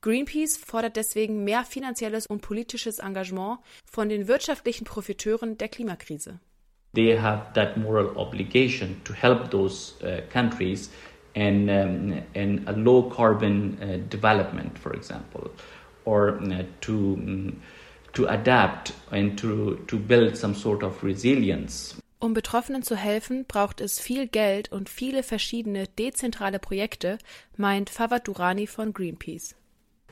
Greenpeace 0.00 0.56
fordert 0.56 0.96
deswegen 0.96 1.44
mehr 1.44 1.64
finanzielles 1.64 2.26
und 2.26 2.40
politisches 2.40 3.00
Engagement 3.00 3.58
von 3.84 4.08
den 4.08 4.28
wirtschaftlichen 4.28 4.84
Profiteuren 4.84 5.58
der 5.58 5.68
Klimakrise. 5.68 6.40
they 6.94 7.16
have 7.16 7.52
that 7.54 7.76
moral 7.76 8.16
obligation 8.16 9.00
to 9.04 9.12
help 9.12 9.50
those 9.50 9.94
uh, 10.02 10.20
countries 10.30 10.90
in, 11.34 11.68
um, 11.70 12.22
in 12.34 12.64
a 12.66 12.72
low 12.72 13.02
carbon 13.10 13.78
uh, 13.80 14.08
development, 14.08 14.78
for 14.78 14.92
example, 14.92 15.50
or 16.04 16.40
uh, 16.42 16.62
to, 16.80 17.14
um, 17.14 17.62
to 18.18 18.26
adapt 18.26 18.92
and 19.12 19.38
to, 19.38 19.76
to 19.86 19.96
build 19.96 20.36
some 20.36 20.54
sort 20.54 20.82
of 20.82 21.04
resilience. 21.04 21.94
Um 22.20 22.34
Betroffenen 22.34 22.82
zu 22.82 22.96
helfen, 22.96 23.44
braucht 23.46 23.80
es 23.80 24.00
viel 24.00 24.26
Geld 24.26 24.72
und 24.72 24.88
viele 24.88 25.22
verschiedene 25.22 25.86
dezentrale 25.86 26.58
Projekte, 26.58 27.18
meint 27.56 27.90
Fawad 27.90 28.26
Durani 28.26 28.66
von 28.66 28.92
Greenpeace. 28.92 29.54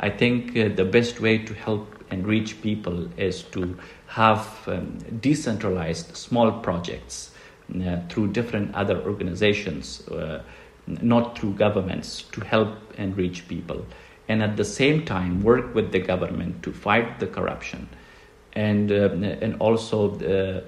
I 0.01 0.11
think 0.11 0.55
uh, 0.57 0.69
the 0.77 0.85
best 0.85 1.21
way 1.21 1.39
to 1.39 1.53
help 1.53 1.89
and 2.11 2.25
reach 2.25 2.63
people 2.63 3.09
is 3.17 3.43
to 3.51 3.75
have 4.07 4.47
um, 4.69 4.99
decentralized 5.21 6.17
small 6.17 6.53
projects 6.63 7.33
uh, 7.75 7.97
through 8.09 8.29
different 8.29 8.73
other 8.77 9.05
organizations, 9.05 10.07
uh, 10.09 10.43
not 10.87 11.37
through 11.37 11.55
governments, 11.55 12.23
to 12.31 12.41
help 12.43 12.77
and 12.99 13.17
reach 13.17 13.49
people. 13.49 13.85
And 14.29 14.43
at 14.43 14.57
the 14.57 14.65
same 14.65 15.05
time, 15.05 15.43
work 15.43 15.75
with 15.75 15.93
the 15.93 16.01
government 16.01 16.63
to 16.65 16.73
fight 16.73 17.21
the 17.21 17.27
corruption. 17.27 17.89
And, 18.53 18.91
um, 18.91 19.23
and 19.23 19.57
also, 19.61 20.17
the, 20.17 20.65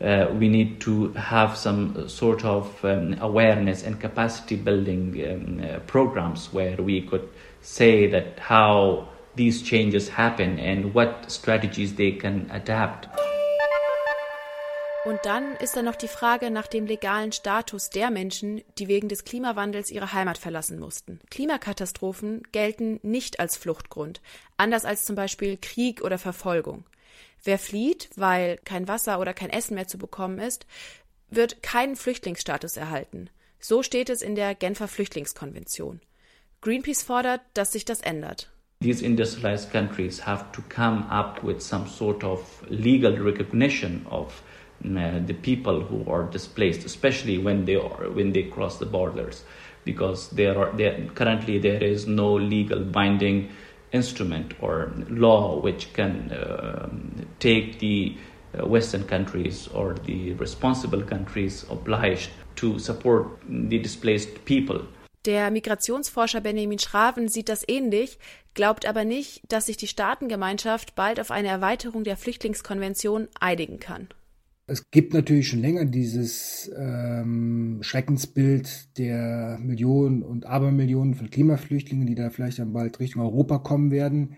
uh, 0.00 0.26
we 0.32 0.48
need 0.48 0.80
to 0.80 1.12
have 1.12 1.56
some 1.56 2.08
sort 2.08 2.44
of 2.44 2.84
um, 2.84 3.16
awareness 3.20 3.82
and 3.82 4.00
capacity 4.00 4.56
building 4.56 5.22
um, 5.24 5.64
uh, 5.64 5.78
programs 5.80 6.52
where 6.52 6.76
we 6.76 7.02
could 7.02 7.28
say 7.62 8.06
that 8.06 8.38
how 8.38 9.08
these 9.36 9.62
changes 9.62 10.08
happen 10.08 10.58
and 10.58 10.94
what 10.94 11.30
strategies 11.30 11.94
they 11.94 12.12
can 12.12 12.48
adapt. 12.52 13.08
Und 15.04 15.20
dann 15.24 15.54
ist 15.56 15.76
da 15.76 15.82
noch 15.82 15.96
die 15.96 16.08
Frage 16.08 16.50
nach 16.50 16.66
dem 16.66 16.86
legalen 16.86 17.30
Status 17.30 17.90
der 17.90 18.10
Menschen, 18.10 18.62
die 18.78 18.88
wegen 18.88 19.10
des 19.10 19.24
Klimawandels 19.24 19.90
ihre 19.90 20.14
Heimat 20.14 20.38
verlassen 20.38 20.78
mussten. 20.78 21.20
Klimakatastrophen 21.30 22.42
gelten 22.52 23.00
nicht 23.02 23.38
als 23.38 23.58
Fluchtgrund, 23.58 24.22
anders 24.56 24.86
als 24.86 25.04
zum 25.04 25.14
Beispiel 25.14 25.58
Krieg 25.60 26.02
oder 26.02 26.16
Verfolgung. 26.16 26.84
Wer 27.42 27.58
flieht, 27.58 28.08
weil 28.16 28.56
kein 28.64 28.88
Wasser 28.88 29.20
oder 29.20 29.34
kein 29.34 29.50
Essen 29.50 29.74
mehr 29.74 29.86
zu 29.86 29.98
bekommen 29.98 30.38
ist, 30.38 30.66
wird 31.28 31.62
keinen 31.62 31.96
Flüchtlingsstatus 31.96 32.78
erhalten. 32.78 33.28
So 33.60 33.82
steht 33.82 34.08
es 34.08 34.22
in 34.22 34.34
der 34.34 34.54
Genfer 34.54 34.88
Flüchtlingskonvention. 34.88 36.00
Greenpeace 36.62 37.02
fordert, 37.02 37.42
dass 37.52 37.72
sich 37.72 37.84
das 37.84 38.00
ändert. 38.00 38.50
These 38.80 39.04
industrialized 39.04 39.70
countries 39.70 40.26
have 40.26 40.46
to 40.52 40.62
come 40.74 41.04
up 41.10 41.42
with 41.42 41.60
some 41.60 41.86
sort 41.86 42.24
of 42.24 42.62
legal 42.68 43.14
recognition 43.20 44.06
of 44.06 44.42
the 44.84 45.34
people 45.42 45.80
who 45.80 46.10
are 46.10 46.24
displaced, 46.24 46.84
especially 46.84 47.38
when 47.38 47.64
they 47.64 47.76
are 47.76 48.10
when 48.10 48.32
they 48.32 48.44
cross 48.44 48.78
the 48.78 48.86
borders, 48.86 49.44
because 49.84 50.28
there 50.30 50.58
are 50.58 50.72
there, 50.76 51.06
currently 51.14 51.58
there 51.58 51.82
is 51.82 52.06
no 52.06 52.34
legal 52.34 52.80
binding 52.80 53.48
instrument 53.92 54.54
or 54.60 54.92
law 55.08 55.60
which 55.60 55.92
can 55.92 56.30
uh, 56.32 56.88
take 57.38 57.78
the 57.78 58.16
uh, 58.58 58.66
Western 58.66 59.04
countries 59.04 59.68
or 59.68 59.94
the 60.04 60.32
responsible 60.34 61.02
countries 61.02 61.64
obliged 61.70 62.30
to 62.56 62.78
support 62.78 63.26
the 63.48 63.78
displaced 63.78 64.44
people. 64.44 64.80
Der 65.24 65.50
Migrationsforscher 65.50 66.42
Benjamin 66.42 66.78
Schraven 66.78 67.28
sieht 67.28 67.48
das 67.48 67.66
ähnlich, 67.66 68.18
glaubt 68.52 68.84
aber 68.86 69.04
nicht, 69.04 69.40
dass 69.48 69.66
sich 69.66 69.78
die 69.78 69.86
Staatengemeinschaft 69.86 70.94
bald 70.94 71.18
auf 71.18 71.30
eine 71.30 71.48
Erweiterung 71.48 72.04
der 72.04 72.18
Flüchtlingskonvention 72.18 73.28
einigen 73.40 73.80
kann. 73.80 74.08
Es 74.66 74.90
gibt 74.90 75.12
natürlich 75.12 75.48
schon 75.48 75.60
länger 75.60 75.84
dieses 75.84 76.72
ähm, 76.74 77.80
Schreckensbild 77.82 78.96
der 78.96 79.58
Millionen 79.60 80.22
und 80.22 80.46
Abermillionen 80.46 81.14
von 81.14 81.28
Klimaflüchtlingen, 81.28 82.06
die 82.06 82.14
da 82.14 82.30
vielleicht 82.30 82.58
dann 82.58 82.72
bald 82.72 82.98
Richtung 82.98 83.22
Europa 83.22 83.58
kommen 83.58 83.90
werden. 83.90 84.36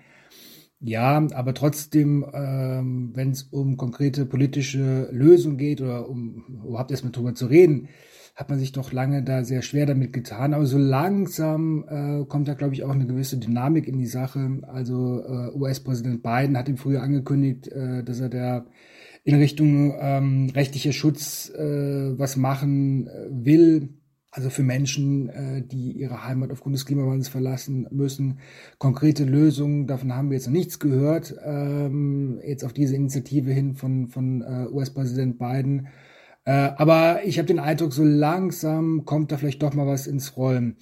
Ja, 0.81 1.25
aber 1.33 1.55
trotzdem, 1.55 2.27
ähm, 2.35 3.12
wenn 3.15 3.31
es 3.31 3.45
um 3.45 3.77
konkrete 3.77 4.27
politische 4.27 5.09
Lösungen 5.12 5.59
geht 5.59 5.81
oder 5.81 6.09
um 6.09 6.45
überhaupt 6.65 6.91
erstmal 6.91 7.12
drüber 7.12 7.35
zu 7.35 7.47
reden, 7.47 7.89
hat 8.35 8.51
man 8.51 8.59
sich 8.59 8.73
doch 8.73 8.93
lange 8.93 9.23
da 9.23 9.45
sehr 9.45 9.62
schwer 9.62 9.87
damit 9.87 10.12
getan. 10.12 10.55
Aber 10.55 10.67
so 10.67 10.77
langsam 10.77 11.85
äh, 11.89 12.25
kommt 12.27 12.49
da, 12.49 12.55
glaube 12.55 12.75
ich, 12.75 12.83
auch 12.83 12.91
eine 12.91 13.07
gewisse 13.07 13.39
Dynamik 13.39 13.87
in 13.87 13.97
die 13.97 14.07
Sache. 14.07 14.61
Also 14.67 15.23
äh, 15.25 15.57
US-Präsident 15.57 16.23
Biden 16.23 16.59
hat 16.59 16.69
im 16.69 16.77
Frühjahr 16.77 17.05
angekündigt, 17.05 17.69
äh, 17.69 18.03
dass 18.03 18.21
er 18.21 18.29
da 18.29 18.67
in 19.27 19.35
Richtung 19.35 19.95
ähm, 20.01 20.51
rechtlicher 20.55 20.93
Schutz 20.93 21.51
äh, 21.51 22.19
was 22.19 22.37
machen 22.37 23.09
äh, 23.09 23.27
will. 23.31 23.89
Also 24.31 24.51
für 24.51 24.62
Menschen, 24.62 25.29
äh, 25.29 25.62
die 25.62 25.93
ihre 25.93 26.25
Heimat 26.25 26.53
aufgrund 26.53 26.77
des 26.77 26.87
Klimawandels 26.87 27.29
verlassen 27.29 27.89
müssen. 27.91 28.39
Konkrete 28.79 29.25
Lösungen, 29.25 29.87
davon 29.87 30.15
haben 30.15 30.31
wir 30.31 30.37
jetzt 30.37 30.47
noch 30.47 30.53
nichts 30.55 30.79
gehört. 30.79 31.35
Ähm, 31.45 32.41
jetzt 32.47 32.65
auf 32.65 32.73
diese 32.73 32.95
Initiative 32.95 33.51
hin 33.51 33.75
von, 33.75 34.09
von 34.09 34.43
äh, 34.43 34.69
US-Präsident 34.73 35.39
Biden 35.39 35.89
äh, 36.45 36.71
aber 36.77 37.25
ich 37.25 37.39
habe 37.39 37.49
den 37.49 37.59
Eindruck, 37.59 37.93
so 37.93 38.05
langsam 38.05 39.05
kommt 39.05 39.33
da 39.33 39.37
vielleicht 39.37 39.65
doch 39.65 39.75
mal 39.75 39.89
was 39.89 40.07
ins 40.07 40.37
Rollen. 40.37 40.77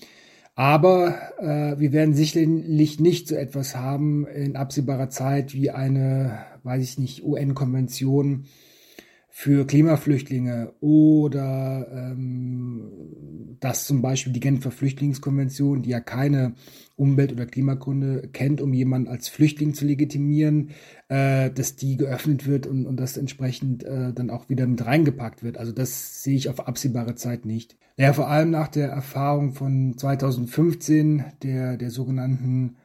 Aber 0.54 1.14
äh, 1.38 1.80
wir 1.80 1.92
werden 1.92 2.14
sicherlich 2.14 3.00
nicht 3.00 3.28
so 3.28 3.34
etwas 3.34 3.74
haben 3.74 4.26
in 4.26 4.56
absehbarer 4.56 5.08
Zeit 5.08 5.54
wie 5.54 5.70
eine, 5.70 6.44
weiß 6.64 6.82
ich 6.82 6.98
nicht, 6.98 7.24
UN-Konvention 7.24 8.46
für 9.36 9.66
Klimaflüchtlinge 9.66 10.74
oder 10.78 11.88
ähm, 11.92 13.56
dass 13.58 13.84
zum 13.84 14.00
Beispiel 14.00 14.32
die 14.32 14.38
Genfer 14.38 14.70
Flüchtlingskonvention, 14.70 15.82
die 15.82 15.90
ja 15.90 15.98
keine 15.98 16.54
Umwelt- 16.94 17.32
oder 17.32 17.44
Klimagründe 17.44 18.28
kennt, 18.32 18.60
um 18.60 18.72
jemanden 18.72 19.08
als 19.08 19.28
Flüchtling 19.28 19.74
zu 19.74 19.86
legitimieren, 19.86 20.70
äh, 21.08 21.50
dass 21.50 21.74
die 21.74 21.96
geöffnet 21.96 22.46
wird 22.46 22.68
und, 22.68 22.86
und 22.86 23.00
das 23.00 23.16
entsprechend 23.16 23.82
äh, 23.82 24.12
dann 24.12 24.30
auch 24.30 24.48
wieder 24.48 24.68
mit 24.68 24.86
reingepackt 24.86 25.42
wird. 25.42 25.58
Also 25.58 25.72
das 25.72 26.22
sehe 26.22 26.36
ich 26.36 26.48
auf 26.48 26.68
absehbare 26.68 27.16
Zeit 27.16 27.44
nicht. 27.44 27.76
Ja, 27.96 28.12
vor 28.12 28.28
allem 28.28 28.50
nach 28.50 28.68
der 28.68 28.90
Erfahrung 28.90 29.52
von 29.52 29.98
2015, 29.98 31.24
der, 31.42 31.76
der 31.76 31.90
sogenannten 31.90 32.76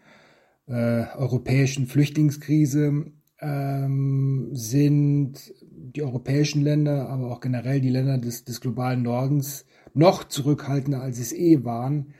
äh, 0.67 1.03
europäischen 1.15 1.85
Flüchtlingskrise, 1.85 3.11
ähm, 3.41 4.49
sind 4.52 5.54
die 5.62 6.04
europäischen 6.04 6.62
Länder, 6.62 7.10
aber 7.10 7.32
auch 7.32 7.39
generell 7.39 7.82
die 7.82 7.89
Länder 7.89 8.17
des, 8.17 8.43
des 8.43 8.62
globalen 8.62 9.02
Nordens 9.04 9.65
noch 9.93 10.23
zurückhaltender, 10.23 11.02
als 11.02 11.19
es 11.19 11.34
eh 11.34 11.63
waren, 11.63 12.13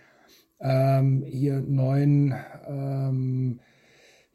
ähm, 0.60 1.24
hier 1.26 1.62
neuen 1.62 2.34
ähm, 2.68 3.60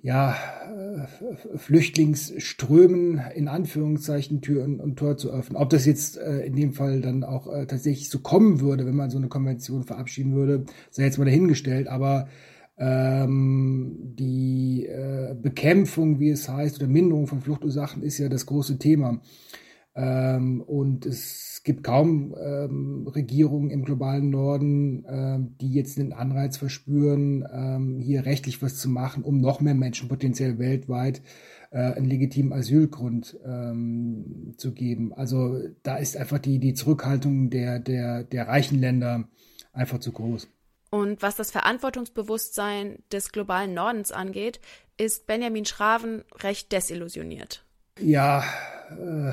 ja, 0.05 0.37
äh, 0.66 1.57
Flüchtlingsströmen 1.57 3.23
in 3.35 3.49
Anführungszeichen 3.49 4.42
Tür 4.42 4.64
und, 4.64 4.79
und, 4.79 4.97
Tor 4.97 5.16
zu 5.16 5.31
öffnen. 5.31 5.57
Ob 5.57 5.70
das 5.70 5.87
jetzt 5.87 6.18
äh, 6.18 6.40
in 6.40 6.55
dem 6.57 6.75
Fall 6.75 7.01
dann 7.01 7.25
auch 7.25 7.51
äh, 7.51 7.66
tatsächlich 7.66 8.11
so 8.11 8.18
kommen 8.18 8.61
würde, 8.61 8.85
wenn 8.85 8.97
man 8.97 9.09
so 9.09 9.16
eine 9.16 9.29
Konvention 9.29 9.83
verabschieden 9.83 10.35
würde, 10.35 10.66
sei 10.90 11.05
jetzt 11.05 11.16
mal 11.16 11.25
dahingestellt, 11.25 11.88
aber 11.88 12.29
ähm, 12.76 14.14
die 14.18 14.87
äh, 14.87 15.34
Bekämpfung, 15.40 16.18
wie 16.18 16.30
es 16.30 16.48
heißt, 16.48 16.78
oder 16.78 16.88
Minderung 16.88 17.26
von 17.26 17.40
Fluchtursachen 17.40 18.02
ist 18.02 18.18
ja 18.18 18.28
das 18.28 18.46
große 18.46 18.78
Thema. 18.78 19.20
Ähm, 19.96 20.60
und 20.60 21.06
es 21.06 21.62
gibt 21.64 21.84
kaum 21.84 22.34
ähm, 22.38 23.06
Regierungen 23.06 23.70
im 23.70 23.84
globalen 23.84 24.30
Norden, 24.30 25.04
ähm, 25.08 25.54
die 25.60 25.72
jetzt 25.72 25.98
den 25.98 26.12
Anreiz 26.12 26.56
verspüren, 26.56 27.46
ähm, 27.52 28.00
hier 28.00 28.26
rechtlich 28.26 28.60
was 28.60 28.76
zu 28.76 28.88
machen, 28.88 29.22
um 29.22 29.40
noch 29.40 29.60
mehr 29.60 29.74
Menschen 29.74 30.08
potenziell 30.08 30.58
weltweit 30.58 31.22
äh, 31.70 31.78
einen 31.78 32.06
legitimen 32.06 32.52
Asylgrund 32.52 33.38
ähm, 33.46 34.54
zu 34.56 34.72
geben. 34.72 35.12
Also 35.14 35.60
da 35.84 35.96
ist 35.96 36.16
einfach 36.16 36.38
die, 36.38 36.58
die 36.58 36.74
Zurückhaltung 36.74 37.50
der, 37.50 37.78
der, 37.78 38.24
der 38.24 38.48
reichen 38.48 38.80
Länder 38.80 39.28
einfach 39.72 39.98
zu 39.98 40.10
groß. 40.12 40.48
Und 40.94 41.22
was 41.22 41.35
das 41.35 41.50
Verantwortungsbewusstsein 41.50 43.02
des 43.11 43.33
globalen 43.33 43.74
Nordens 43.74 44.12
angeht, 44.12 44.61
ist 44.96 45.26
Benjamin 45.26 45.64
Schraven 45.64 46.22
recht 46.37 46.70
desillusioniert. 46.70 47.64
Ja, 47.98 48.44
äh, 48.90 49.33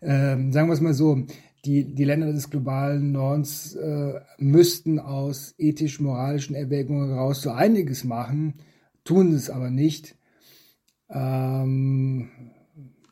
äh, 0.06 0.52
sagen 0.52 0.68
wir 0.68 0.72
es 0.74 0.80
mal 0.80 0.94
so, 0.94 1.26
die, 1.64 1.96
die 1.96 2.04
Länder 2.04 2.32
des 2.32 2.48
globalen 2.48 3.10
Nordens 3.10 3.74
äh, 3.74 4.20
müssten 4.38 5.00
aus 5.00 5.56
ethisch-moralischen 5.58 6.54
Erwägungen 6.54 7.08
heraus 7.08 7.42
so 7.42 7.50
einiges 7.50 8.04
machen, 8.04 8.60
tun 9.02 9.34
es 9.34 9.50
aber 9.50 9.70
nicht. 9.70 10.14
Ähm, 11.10 12.30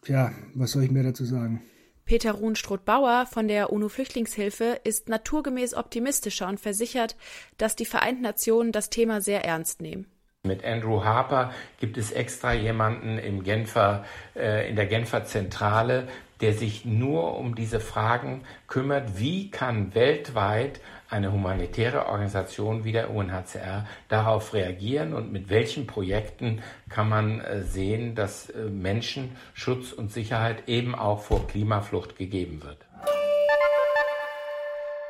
tja, 0.03 0.31
was 0.55 0.71
soll 0.71 0.85
ich 0.85 0.93
mir 0.93 1.03
dazu 1.03 1.25
sagen? 1.25 1.63
Peter 2.11 2.33
Ruhn-Stroth-Bauer 2.33 3.27
von 3.27 3.47
der 3.47 3.73
UNO-Flüchtlingshilfe 3.73 4.81
ist 4.83 5.09
naturgemäß 5.09 5.75
optimistischer 5.75 6.49
und 6.49 6.59
versichert, 6.59 7.15
dass 7.57 7.77
die 7.77 7.85
Vereinten 7.85 8.23
Nationen 8.23 8.73
das 8.73 8.91
Thema 8.91 9.21
sehr 9.21 9.45
ernst 9.45 9.81
nehmen. 9.81 10.07
Mit 10.43 10.65
Andrew 10.65 11.05
Harper 11.05 11.55
gibt 11.79 11.97
es 11.97 12.11
extra 12.11 12.53
jemanden 12.53 13.17
im 13.19 13.45
Genfer, 13.45 14.05
äh, 14.35 14.69
in 14.69 14.75
der 14.75 14.87
Genfer 14.87 15.25
Zentrale, 15.25 16.09
der 16.41 16.55
sich 16.55 16.85
nur 16.85 17.37
um 17.37 17.55
diese 17.55 17.81
Fragen 17.81 18.43
kümmert. 18.67 19.19
Wie 19.19 19.51
kann 19.51 19.95
weltweit 19.95 20.81
eine 21.09 21.33
humanitäre 21.33 22.07
Organisation 22.07 22.85
wie 22.85 22.93
der 22.93 23.11
UNHCR 23.11 23.87
darauf 24.09 24.55
reagieren 24.55 25.13
und 25.13 25.33
mit 25.33 25.51
welchen 25.51 25.87
Projekten 25.87 26.63
kann 26.89 27.09
man 27.09 27.41
äh, 27.41 27.63
sehen, 27.63 28.15
dass 28.15 28.49
äh, 28.51 28.65
Menschen 28.65 29.37
Schutz 29.55 29.93
und 29.93 30.13
Sicherheit 30.13 30.69
eben 30.69 30.95
auch 30.95 31.23
vor 31.23 31.47
Klimaflucht 31.49 32.17
gegeben 32.17 32.63
wird. 32.63 32.79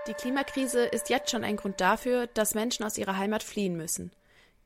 Die 0.07 0.15
Klimakrise 0.15 0.87
ist 0.87 1.11
jetzt 1.11 1.31
schon 1.31 1.45
ein 1.45 1.57
Grund 1.57 1.81
dafür, 1.81 2.27
dass 2.27 2.55
Menschen 2.55 2.85
aus 2.85 2.97
ihrer 2.97 3.19
Heimat 3.19 3.43
fliehen 3.43 3.77
müssen. 3.77 4.11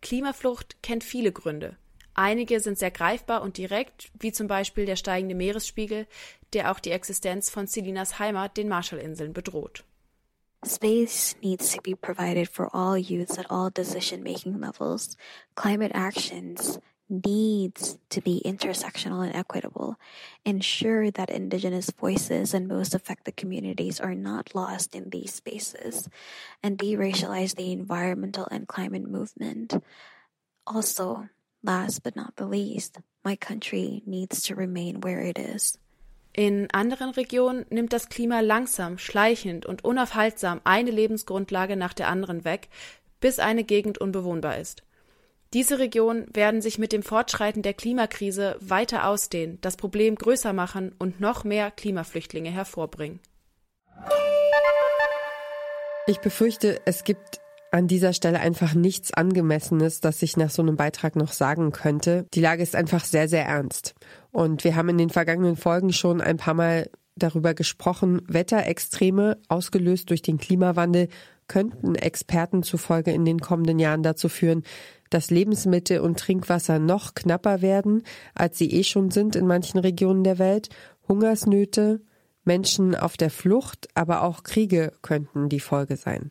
Klimaflucht 0.00 0.82
kennt 0.82 1.02
viele 1.02 1.32
Gründe. 1.32 1.76
Einige 2.14 2.60
sind 2.60 2.78
sehr 2.78 2.92
greifbar 2.92 3.42
und 3.42 3.58
direkt, 3.58 4.10
wie 4.18 4.30
zum 4.30 4.46
Beispiel 4.46 4.86
der 4.86 4.94
steigende 4.94 5.34
Meeresspiegel, 5.34 6.06
der 6.54 6.70
auch 6.70 6.80
die 6.80 6.92
Existenz 6.92 7.50
von 7.50 7.66
Celinas 7.66 8.18
Heimat, 8.18 8.56
den 8.56 8.68
Marshallinseln, 8.68 9.32
bedroht. 9.32 9.84
Space 10.64 11.36
needs 11.42 11.72
to 11.72 11.82
be 11.82 11.94
provided 11.94 12.48
for 12.48 12.74
all 12.74 12.96
youths 12.96 13.38
at 13.38 13.50
all 13.50 13.70
decision 13.70 14.22
making 14.22 14.60
levels. 14.60 15.16
Climate 15.56 15.92
actions 15.94 16.78
needs 17.08 17.98
to 18.08 18.22
be 18.22 18.40
intersectional 18.44 19.22
and 19.22 19.34
equitable. 19.34 19.96
Ensure 20.44 21.10
that 21.10 21.28
indigenous 21.28 21.90
voices 21.90 22.54
and 22.54 22.66
most 22.66 22.94
affected 22.94 23.36
communities 23.36 24.00
are 24.00 24.14
not 24.14 24.54
lost 24.54 24.94
in 24.94 25.10
these 25.10 25.34
spaces 25.34 26.08
and 26.62 26.78
deracialize 26.78 27.56
the 27.56 27.72
environmental 27.72 28.48
and 28.50 28.66
climate 28.66 29.06
movement. 29.06 29.74
Also, 30.66 31.28
last 31.62 32.02
but 32.02 32.16
not 32.16 32.36
the 32.36 32.46
least, 32.46 32.98
my 33.22 33.36
country 33.36 34.02
needs 34.06 34.42
to 34.44 34.54
remain 34.54 35.00
where 35.00 35.20
it 35.20 35.38
is. 35.38 35.76
In 36.36 36.68
anderen 36.72 37.10
Regionen 37.10 37.64
nimmt 37.70 37.92
das 37.92 38.08
Klima 38.08 38.40
langsam, 38.40 38.98
schleichend 38.98 39.66
und 39.66 39.84
unaufhaltsam 39.84 40.60
eine 40.64 40.90
Lebensgrundlage 40.90 41.76
nach 41.76 41.92
der 41.92 42.08
anderen 42.08 42.44
weg, 42.44 42.68
bis 43.20 43.38
eine 43.38 43.62
Gegend 43.62 43.98
unbewohnbar 43.98 44.58
ist. 44.58 44.82
Diese 45.52 45.78
Regionen 45.78 46.26
werden 46.34 46.60
sich 46.60 46.78
mit 46.78 46.92
dem 46.92 47.04
Fortschreiten 47.04 47.62
der 47.62 47.74
Klimakrise 47.74 48.56
weiter 48.58 49.06
ausdehnen, 49.06 49.58
das 49.60 49.76
Problem 49.76 50.16
größer 50.16 50.52
machen 50.52 50.92
und 50.98 51.20
noch 51.20 51.44
mehr 51.44 51.70
Klimaflüchtlinge 51.70 52.50
hervorbringen. 52.50 53.20
Ich 56.08 56.18
befürchte, 56.18 56.82
es 56.84 57.04
gibt 57.04 57.40
an 57.74 57.88
dieser 57.88 58.12
Stelle 58.12 58.38
einfach 58.38 58.74
nichts 58.74 59.12
Angemessenes, 59.12 60.00
das 60.00 60.22
ich 60.22 60.36
nach 60.36 60.50
so 60.50 60.62
einem 60.62 60.76
Beitrag 60.76 61.16
noch 61.16 61.32
sagen 61.32 61.72
könnte. 61.72 62.24
Die 62.32 62.40
Lage 62.40 62.62
ist 62.62 62.76
einfach 62.76 63.04
sehr, 63.04 63.28
sehr 63.28 63.44
ernst. 63.46 63.96
Und 64.30 64.62
wir 64.62 64.76
haben 64.76 64.90
in 64.90 64.98
den 64.98 65.10
vergangenen 65.10 65.56
Folgen 65.56 65.92
schon 65.92 66.20
ein 66.20 66.36
paar 66.36 66.54
Mal 66.54 66.88
darüber 67.16 67.52
gesprochen, 67.52 68.22
Wetterextreme, 68.28 69.38
ausgelöst 69.48 70.08
durch 70.10 70.22
den 70.22 70.38
Klimawandel, 70.38 71.08
könnten 71.48 71.96
Experten 71.96 72.62
zufolge 72.62 73.10
in 73.10 73.24
den 73.24 73.40
kommenden 73.40 73.80
Jahren 73.80 74.04
dazu 74.04 74.28
führen, 74.28 74.62
dass 75.10 75.30
Lebensmittel 75.30 75.98
und 75.98 76.16
Trinkwasser 76.16 76.78
noch 76.78 77.14
knapper 77.14 77.60
werden, 77.60 78.04
als 78.36 78.56
sie 78.56 78.70
eh 78.70 78.84
schon 78.84 79.10
sind 79.10 79.34
in 79.34 79.48
manchen 79.48 79.80
Regionen 79.80 80.22
der 80.22 80.38
Welt. 80.38 80.68
Hungersnöte, 81.08 82.00
Menschen 82.44 82.94
auf 82.94 83.16
der 83.16 83.30
Flucht, 83.30 83.88
aber 83.94 84.22
auch 84.22 84.44
Kriege 84.44 84.92
könnten 85.02 85.48
die 85.48 85.60
Folge 85.60 85.96
sein. 85.96 86.30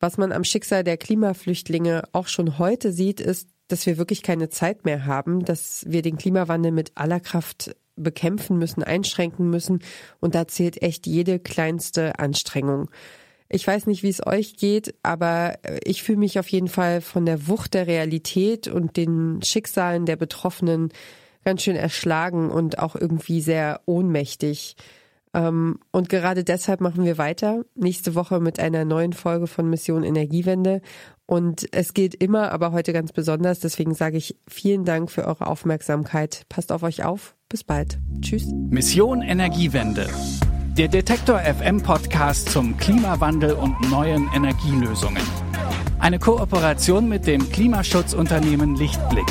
Was 0.00 0.18
man 0.18 0.32
am 0.32 0.44
Schicksal 0.44 0.84
der 0.84 0.96
Klimaflüchtlinge 0.96 2.04
auch 2.12 2.28
schon 2.28 2.58
heute 2.58 2.92
sieht, 2.92 3.20
ist, 3.20 3.48
dass 3.68 3.86
wir 3.86 3.98
wirklich 3.98 4.22
keine 4.22 4.48
Zeit 4.48 4.84
mehr 4.84 5.06
haben, 5.06 5.44
dass 5.44 5.84
wir 5.88 6.02
den 6.02 6.18
Klimawandel 6.18 6.70
mit 6.70 6.92
aller 6.94 7.20
Kraft 7.20 7.74
bekämpfen 7.96 8.58
müssen, 8.58 8.82
einschränken 8.82 9.48
müssen. 9.48 9.80
Und 10.20 10.34
da 10.34 10.46
zählt 10.46 10.82
echt 10.82 11.06
jede 11.06 11.38
kleinste 11.38 12.18
Anstrengung. 12.18 12.90
Ich 13.48 13.66
weiß 13.66 13.86
nicht, 13.86 14.02
wie 14.02 14.08
es 14.08 14.26
euch 14.26 14.56
geht, 14.56 14.94
aber 15.02 15.58
ich 15.84 16.02
fühle 16.02 16.18
mich 16.18 16.38
auf 16.38 16.48
jeden 16.48 16.68
Fall 16.68 17.00
von 17.00 17.24
der 17.24 17.48
Wucht 17.48 17.74
der 17.74 17.86
Realität 17.86 18.68
und 18.68 18.96
den 18.96 19.40
Schicksalen 19.42 20.04
der 20.04 20.16
Betroffenen 20.16 20.90
ganz 21.44 21.62
schön 21.62 21.76
erschlagen 21.76 22.50
und 22.50 22.80
auch 22.80 22.96
irgendwie 22.96 23.40
sehr 23.40 23.80
ohnmächtig. 23.86 24.76
Ähm, 25.36 25.78
und 25.92 26.08
gerade 26.08 26.44
deshalb 26.44 26.80
machen 26.80 27.04
wir 27.04 27.18
weiter. 27.18 27.62
Nächste 27.74 28.14
Woche 28.14 28.40
mit 28.40 28.58
einer 28.58 28.86
neuen 28.86 29.12
Folge 29.12 29.46
von 29.46 29.68
Mission 29.68 30.02
Energiewende. 30.02 30.80
Und 31.26 31.68
es 31.72 31.92
geht 31.92 32.14
immer, 32.14 32.52
aber 32.52 32.72
heute 32.72 32.94
ganz 32.94 33.12
besonders. 33.12 33.60
Deswegen 33.60 33.94
sage 33.94 34.16
ich 34.16 34.38
vielen 34.48 34.86
Dank 34.86 35.10
für 35.10 35.26
eure 35.26 35.46
Aufmerksamkeit. 35.46 36.46
Passt 36.48 36.72
auf 36.72 36.82
euch 36.82 37.04
auf. 37.04 37.34
Bis 37.50 37.64
bald. 37.64 37.98
Tschüss. 38.22 38.46
Mission 38.46 39.20
Energiewende. 39.20 40.08
Der 40.78 40.88
Detektor 40.88 41.38
FM 41.40 41.82
Podcast 41.82 42.48
zum 42.48 42.76
Klimawandel 42.78 43.52
und 43.52 43.90
neuen 43.90 44.28
Energielösungen. 44.34 45.22
Eine 45.98 46.18
Kooperation 46.18 47.08
mit 47.08 47.26
dem 47.26 47.50
Klimaschutzunternehmen 47.50 48.76
Lichtblick. 48.76 49.26